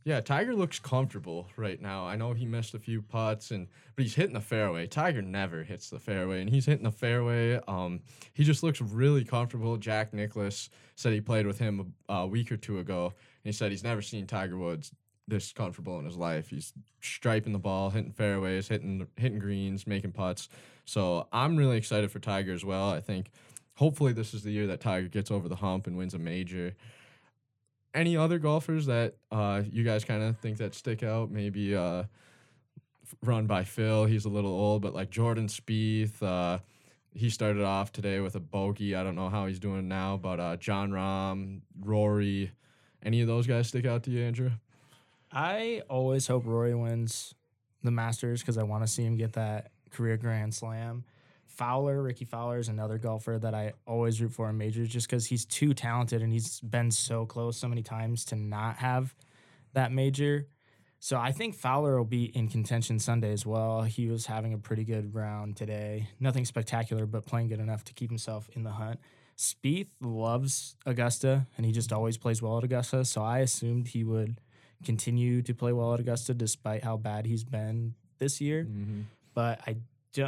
Yeah, 0.07 0.21
Tiger 0.21 0.55
looks 0.55 0.79
comfortable 0.79 1.49
right 1.57 1.83
now. 1.83 2.07
I 2.07 2.15
know 2.15 2.33
he 2.33 2.47
missed 2.47 2.75
a 2.75 2.79
few 2.79 3.03
putts, 3.03 3.51
and 3.51 3.67
but 3.97 4.05
he's 4.05 4.15
hitting 4.15 4.35
the 4.35 4.41
fairway. 4.41 4.87
Tiger 4.87 5.21
never 5.21 5.65
hits 5.65 5.91
the 5.91 5.99
fairway, 5.99 6.41
and 6.41 6.49
he's 6.49 6.65
hitting 6.65 6.85
the 6.85 6.93
fairway. 6.93 7.59
Um, 7.67 8.03
he 8.33 8.45
just 8.45 8.63
looks 8.63 8.81
really 8.81 9.25
comfortable. 9.25 9.77
Jack 9.77 10.15
Nicklaus 10.15 10.71
said 10.95 11.13
he 11.13 11.21
played 11.21 11.45
with 11.45 11.59
him 11.59 11.93
a, 12.09 12.15
a 12.15 12.27
week 12.29 12.53
or 12.53 12.57
two 12.57 12.79
ago, 12.79 13.07
and 13.07 13.15
he 13.43 13.51
said 13.51 13.73
he's 13.73 13.83
never 13.83 14.01
seen 14.01 14.29
Tiger 14.29 14.57
Woods 14.57 14.93
this 15.27 15.53
comfortable 15.53 15.99
in 15.99 16.05
his 16.05 16.17
life. 16.17 16.51
He's 16.51 16.73
striping 17.01 17.53
the 17.53 17.59
ball, 17.59 17.91
hitting 17.91 18.13
fairways, 18.13 18.69
hitting 18.69 19.09
hitting 19.17 19.41
greens, 19.41 19.89
making 19.89 20.13
putts. 20.13 20.49
So 20.85 21.27
I'm 21.33 21.57
really 21.57 21.79
excited 21.79 22.13
for 22.13 22.21
Tiger 22.21 22.53
as 22.53 22.65
well. 22.65 22.91
I 22.91 23.01
think 23.01 23.33
hopefully 23.75 24.13
this 24.13 24.35
is 24.35 24.45
the 24.45 24.53
year 24.53 24.69
that 24.69 24.81
Tiger 24.81 25.09
gets 25.09 25.33
over 25.33 25.49
the 25.49 25.57
hump 25.57 25.89
and 25.89 25.97
wins 25.97 26.15
a 26.15 26.19
major 26.21 26.77
any 27.97 28.17
other 28.17 28.39
golfers 28.39 28.87
that 28.87 29.15
uh, 29.33 29.63
you 29.69 29.83
guys 29.83 30.05
kind 30.05 30.23
of 30.23 30.39
think 30.39 30.59
that 30.59 30.75
stick 30.75 31.03
out? 31.03 31.31
Maybe 31.31 31.75
uh, 31.75 32.05
run 33.23 33.47
by 33.47 33.65
Phil. 33.65 34.05
He's 34.05 34.27
a 34.27 34.29
little 34.29 34.53
old, 34.53 34.83
but 34.83 34.95
like 34.95 35.11
Jordan 35.11 35.49
Spieth. 35.49 36.23
Uh, 36.23 36.59
he 37.15 37.31
started 37.31 37.65
off 37.65 37.93
today 37.93 38.21
with 38.21 38.37
a 38.37 38.41
bogey. 38.41 38.95
I 38.95 39.03
don't 39.03 39.15
know 39.17 39.31
how 39.31 39.47
he's 39.47 39.59
doing 39.59 39.89
now, 39.89 40.19
but 40.19 40.39
uh, 40.39 40.57
Jon 40.57 40.91
Rahm, 40.91 41.63
Rory, 41.81 42.53
any 43.03 43.23
of 43.23 43.27
those 43.27 43.47
guys 43.47 43.69
stick 43.69 43.87
out 43.87 44.03
to 44.05 44.11
you, 44.11 44.23
Andrew? 44.23 44.51
I 45.33 45.83
always 45.89 46.27
hope 46.27 46.45
Rory 46.45 46.75
wins 46.75 47.35
the 47.83 47.91
Masters 47.91 48.43
because 48.43 48.59
I 48.59 48.65
want 48.65 48.85
to 48.85 48.87
see 48.87 49.03
him 49.03 49.17
get 49.17 49.33
that 49.33 49.71
career 49.91 50.19
Grand 50.19 50.55
Slam. 50.55 51.05
Fowler, 51.57 52.03
Rickie 52.03 52.27
Fowler 52.27 52.59
is 52.59 52.69
another 52.69 52.99
golfer 52.99 53.39
that 53.39 53.55
I 53.55 53.73
always 53.87 54.21
root 54.21 54.33
for 54.33 54.51
in 54.51 54.59
majors 54.59 54.89
just 54.89 55.09
because 55.09 55.27
he's 55.27 55.47
too 55.47 55.73
talented 55.73 56.23
and 56.23 56.33
he's 56.33 56.61
been 56.61 56.91
so 56.91 57.25
close 57.25 57.57
so 57.57 57.67
many 57.67 57.83
times 57.83 58.25
to 58.27 58.37
not 58.37 58.77
have 58.77 59.15
that 59.73 59.91
major. 59.91 60.47
So 60.99 61.19
I 61.19 61.33
think 61.33 61.55
Fowler 61.55 61.97
will 61.97 62.05
be 62.05 62.25
in 62.25 62.49
contention 62.49 62.99
Sunday 62.99 63.33
as 63.33 63.47
well. 63.47 63.83
He 63.83 64.09
was 64.09 64.27
having 64.27 64.53
a 64.53 64.59
pretty 64.59 64.85
good 64.85 65.15
round 65.15 65.57
today. 65.57 66.09
Nothing 66.21 66.45
spectacular, 66.45 67.07
but 67.07 67.25
playing 67.25 67.49
good 67.49 67.61
enough 67.61 67.85
to 67.85 67.95
keep 67.95 68.11
himself 68.11 68.51
in 68.55 68.63
the 68.63 68.73
hunt. 68.73 69.01
Spieth 69.39 69.89
loves 70.01 70.77
Augusta 70.85 71.47
and 71.57 71.65
he 71.65 71.73
just 71.73 71.93
always 71.93 72.19
plays 72.19 72.43
well 72.43 72.59
at 72.59 72.65
Augusta. 72.65 73.05
So 73.05 73.23
I 73.23 73.39
assumed 73.39 73.89
he 73.89 74.05
would 74.05 74.41
continue 74.85 75.43
to 75.43 75.55
play 75.55 75.73
well 75.73 75.95
at 75.95 76.01
Augusta 76.01 76.35
despite 76.35 76.85
how 76.85 76.97
bad 76.97 77.25
he's 77.25 77.45
been 77.45 77.95
this 78.19 78.41
year. 78.41 78.65
Mm-hmm. 78.65 79.03
But 79.35 79.61
I 79.67 79.77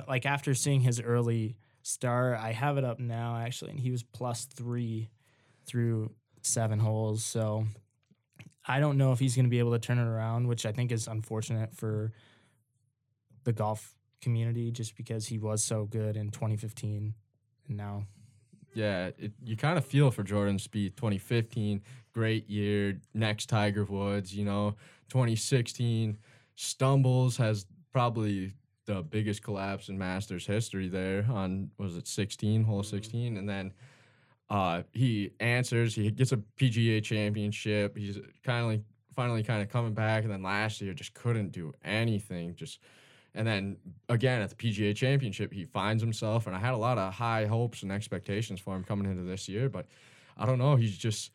like 0.08 0.26
after 0.26 0.54
seeing 0.54 0.80
his 0.80 1.00
early 1.00 1.56
star, 1.82 2.36
I 2.36 2.52
have 2.52 2.78
it 2.78 2.84
up 2.84 2.98
now 2.98 3.36
actually, 3.36 3.72
and 3.72 3.80
he 3.80 3.90
was 3.90 4.02
plus 4.02 4.44
three 4.44 5.10
through 5.66 6.12
seven 6.42 6.78
holes. 6.78 7.24
So 7.24 7.64
I 8.66 8.80
don't 8.80 8.98
know 8.98 9.12
if 9.12 9.18
he's 9.18 9.34
going 9.34 9.46
to 9.46 9.50
be 9.50 9.58
able 9.58 9.72
to 9.72 9.78
turn 9.78 9.98
it 9.98 10.06
around, 10.06 10.46
which 10.46 10.66
I 10.66 10.72
think 10.72 10.92
is 10.92 11.08
unfortunate 11.08 11.74
for 11.74 12.12
the 13.44 13.52
golf 13.52 13.94
community 14.20 14.70
just 14.70 14.96
because 14.96 15.26
he 15.26 15.38
was 15.38 15.62
so 15.62 15.84
good 15.84 16.16
in 16.16 16.30
2015 16.30 17.14
and 17.68 17.76
now 17.76 18.04
yeah, 18.74 19.10
it, 19.18 19.32
you 19.44 19.56
kind 19.56 19.78
of 19.78 19.84
feel 19.84 20.10
for 20.10 20.22
Jordan 20.22 20.58
Spieth. 20.58 20.96
2015, 20.96 21.82
great 22.12 22.48
year. 22.48 23.00
Next 23.14 23.46
Tiger 23.46 23.84
Woods, 23.84 24.34
you 24.34 24.44
know. 24.44 24.76
2016, 25.08 26.18
stumbles, 26.54 27.36
has 27.38 27.66
probably 27.92 28.52
the 28.88 29.02
biggest 29.02 29.42
collapse 29.42 29.90
in 29.90 29.98
Masters 29.98 30.46
history 30.46 30.88
there 30.88 31.26
on, 31.30 31.70
was 31.76 31.96
it 31.96 32.08
16, 32.08 32.64
hole 32.64 32.82
16? 32.82 33.36
And 33.36 33.46
then 33.46 33.72
uh, 34.48 34.82
he 34.92 35.30
answers, 35.40 35.94
he 35.94 36.10
gets 36.10 36.32
a 36.32 36.38
PGA 36.58 37.02
championship. 37.04 37.96
He's 37.98 38.18
kind 38.42 38.64
of 38.64 38.70
like 38.70 38.80
finally 39.14 39.42
kind 39.42 39.60
of 39.60 39.68
coming 39.68 39.92
back. 39.92 40.24
And 40.24 40.32
then 40.32 40.42
last 40.42 40.80
year 40.80 40.94
just 40.94 41.12
couldn't 41.12 41.52
do 41.52 41.70
anything. 41.84 42.54
Just 42.54 42.80
and 43.34 43.46
then 43.46 43.76
again 44.08 44.40
at 44.40 44.48
the 44.48 44.56
PGA 44.56 44.96
Championship, 44.96 45.52
he 45.52 45.64
finds 45.64 46.02
himself, 46.02 46.46
and 46.46 46.56
I 46.56 46.58
had 46.58 46.72
a 46.72 46.78
lot 46.78 46.96
of 46.96 47.12
high 47.12 47.44
hopes 47.44 47.82
and 47.82 47.92
expectations 47.92 48.58
for 48.58 48.74
him 48.74 48.84
coming 48.84 49.10
into 49.10 49.22
this 49.22 49.50
year. 49.50 49.68
But 49.68 49.84
I 50.38 50.46
don't 50.46 50.58
know, 50.58 50.76
he's 50.76 50.96
just 50.96 51.32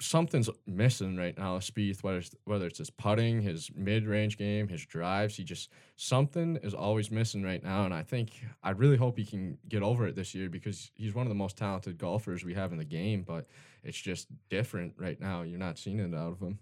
something's 0.00 0.50
missing 0.66 1.16
right 1.16 1.36
now. 1.36 1.58
Spieth, 1.58 2.02
whether 2.02 2.18
it's, 2.18 2.34
whether 2.44 2.66
it's 2.66 2.78
his 2.78 2.90
putting, 2.90 3.40
his 3.40 3.70
mid-range 3.74 4.36
game, 4.36 4.68
his 4.68 4.84
drives, 4.84 5.36
he 5.36 5.44
just 5.44 5.70
something 5.96 6.56
is 6.62 6.74
always 6.74 7.10
missing 7.10 7.42
right 7.42 7.62
now. 7.62 7.84
And 7.84 7.94
I 7.94 8.02
think 8.02 8.44
I 8.62 8.70
really 8.70 8.96
hope 8.96 9.16
he 9.16 9.24
can 9.24 9.58
get 9.68 9.82
over 9.82 10.06
it 10.06 10.16
this 10.16 10.34
year 10.34 10.48
because 10.48 10.90
he's 10.94 11.14
one 11.14 11.26
of 11.26 11.30
the 11.30 11.34
most 11.34 11.56
talented 11.56 11.98
golfers 11.98 12.44
we 12.44 12.54
have 12.54 12.72
in 12.72 12.78
the 12.78 12.84
game. 12.84 13.22
But 13.22 13.46
it's 13.82 13.98
just 13.98 14.28
different 14.48 14.94
right 14.98 15.20
now. 15.20 15.42
You're 15.42 15.58
not 15.58 15.78
seeing 15.78 16.00
it 16.00 16.14
out 16.14 16.32
of 16.32 16.40
him. 16.40 16.58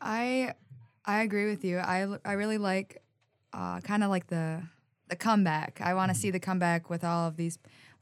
I 0.00 0.54
I 1.04 1.22
agree 1.22 1.48
with 1.48 1.64
you. 1.64 1.78
I, 1.78 2.06
I 2.24 2.32
really 2.32 2.58
like 2.58 3.02
uh, 3.52 3.80
kind 3.80 4.04
of 4.04 4.10
like 4.10 4.26
the 4.28 4.62
the 5.08 5.16
comeback. 5.16 5.80
I 5.82 5.94
want 5.94 6.12
to 6.12 6.14
see 6.14 6.30
the 6.30 6.40
comeback 6.40 6.90
with 6.90 7.02
all 7.02 7.26
of 7.26 7.36
these 7.36 7.58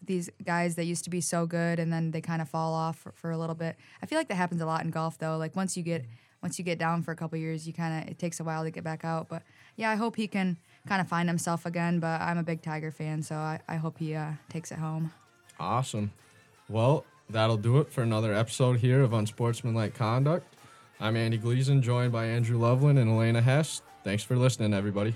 these 0.07 0.31
guys 0.45 0.75
that 0.77 0.85
used 0.85 1.05
to 1.05 1.11
be 1.11 1.21
so 1.21 1.47
good 1.47 1.79
and 1.79 1.93
then 1.93 2.11
they 2.11 2.21
kind 2.21 2.43
of 2.43 2.49
fall 2.49 2.75
off 2.75 2.99
for, 2.99 3.13
for, 3.13 3.31
a 3.31 3.39
little 3.39 3.55
bit. 3.55 3.77
I 4.03 4.07
feel 4.07 4.19
like 4.19 4.29
that 4.29 4.37
happens 4.37 4.61
a 4.61 4.67
lot 4.67 4.85
in 4.85 4.91
golf 4.91 5.19
though. 5.19 5.37
Like 5.37 5.57
once 5.57 5.77
you 5.77 5.83
get 5.83 6.05
once 6.43 6.59
you 6.59 6.65
get 6.65 6.79
down 6.79 7.03
for 7.03 7.13
a 7.13 7.17
couple 7.17 7.39
years, 7.39 7.67
you 7.67 7.73
kind 7.73 8.03
of 8.03 8.11
it 8.11 8.19
takes 8.19 8.41
a 8.41 8.45
while 8.45 8.65
to 8.65 8.71
get 8.71 8.85
back 8.85 9.05
out. 9.05 9.29
But 9.29 9.43
yeah, 9.77 9.91
I 9.91 9.97
hope 9.97 10.17
he 10.17 10.29
can 10.29 10.57
kind 10.87 11.01
of 11.01 11.09
find 11.09 11.29
himself 11.29 11.67
again. 11.67 11.99
But 11.99 12.21
I'm 12.21 12.39
a 12.39 12.43
big 12.43 12.63
Tiger 12.63 12.91
fan, 12.91 13.23
so 13.23 13.37
I, 13.37 13.61
I 13.69 13.77
hope 13.77 13.99
he 13.99 14.15
uh, 14.15 14.33
takes 14.49 14.71
it 14.71 14.79
home. 14.79 15.13
Awesome. 15.59 16.13
Well, 16.69 17.05
that'll 17.31 17.57
do 17.57 17.79
it 17.79 17.91
for 17.91 18.03
another 18.03 18.35
episode 18.35 18.79
here 18.79 19.03
of 19.03 19.13
Unsportsmanlike 19.13 19.95
Conduct. 19.95 20.47
I'm 20.99 21.17
Andy 21.17 21.37
Gleason, 21.37 21.83
joined 21.83 22.13
by 22.13 22.27
Andrew 22.27 22.59
Loveland 22.59 22.99
and 22.99 23.11
Elena 23.11 23.43
Hess. 23.43 23.83
Thanks 24.03 24.23
for 24.23 24.37
listening, 24.37 24.73
everybody. 24.73 25.15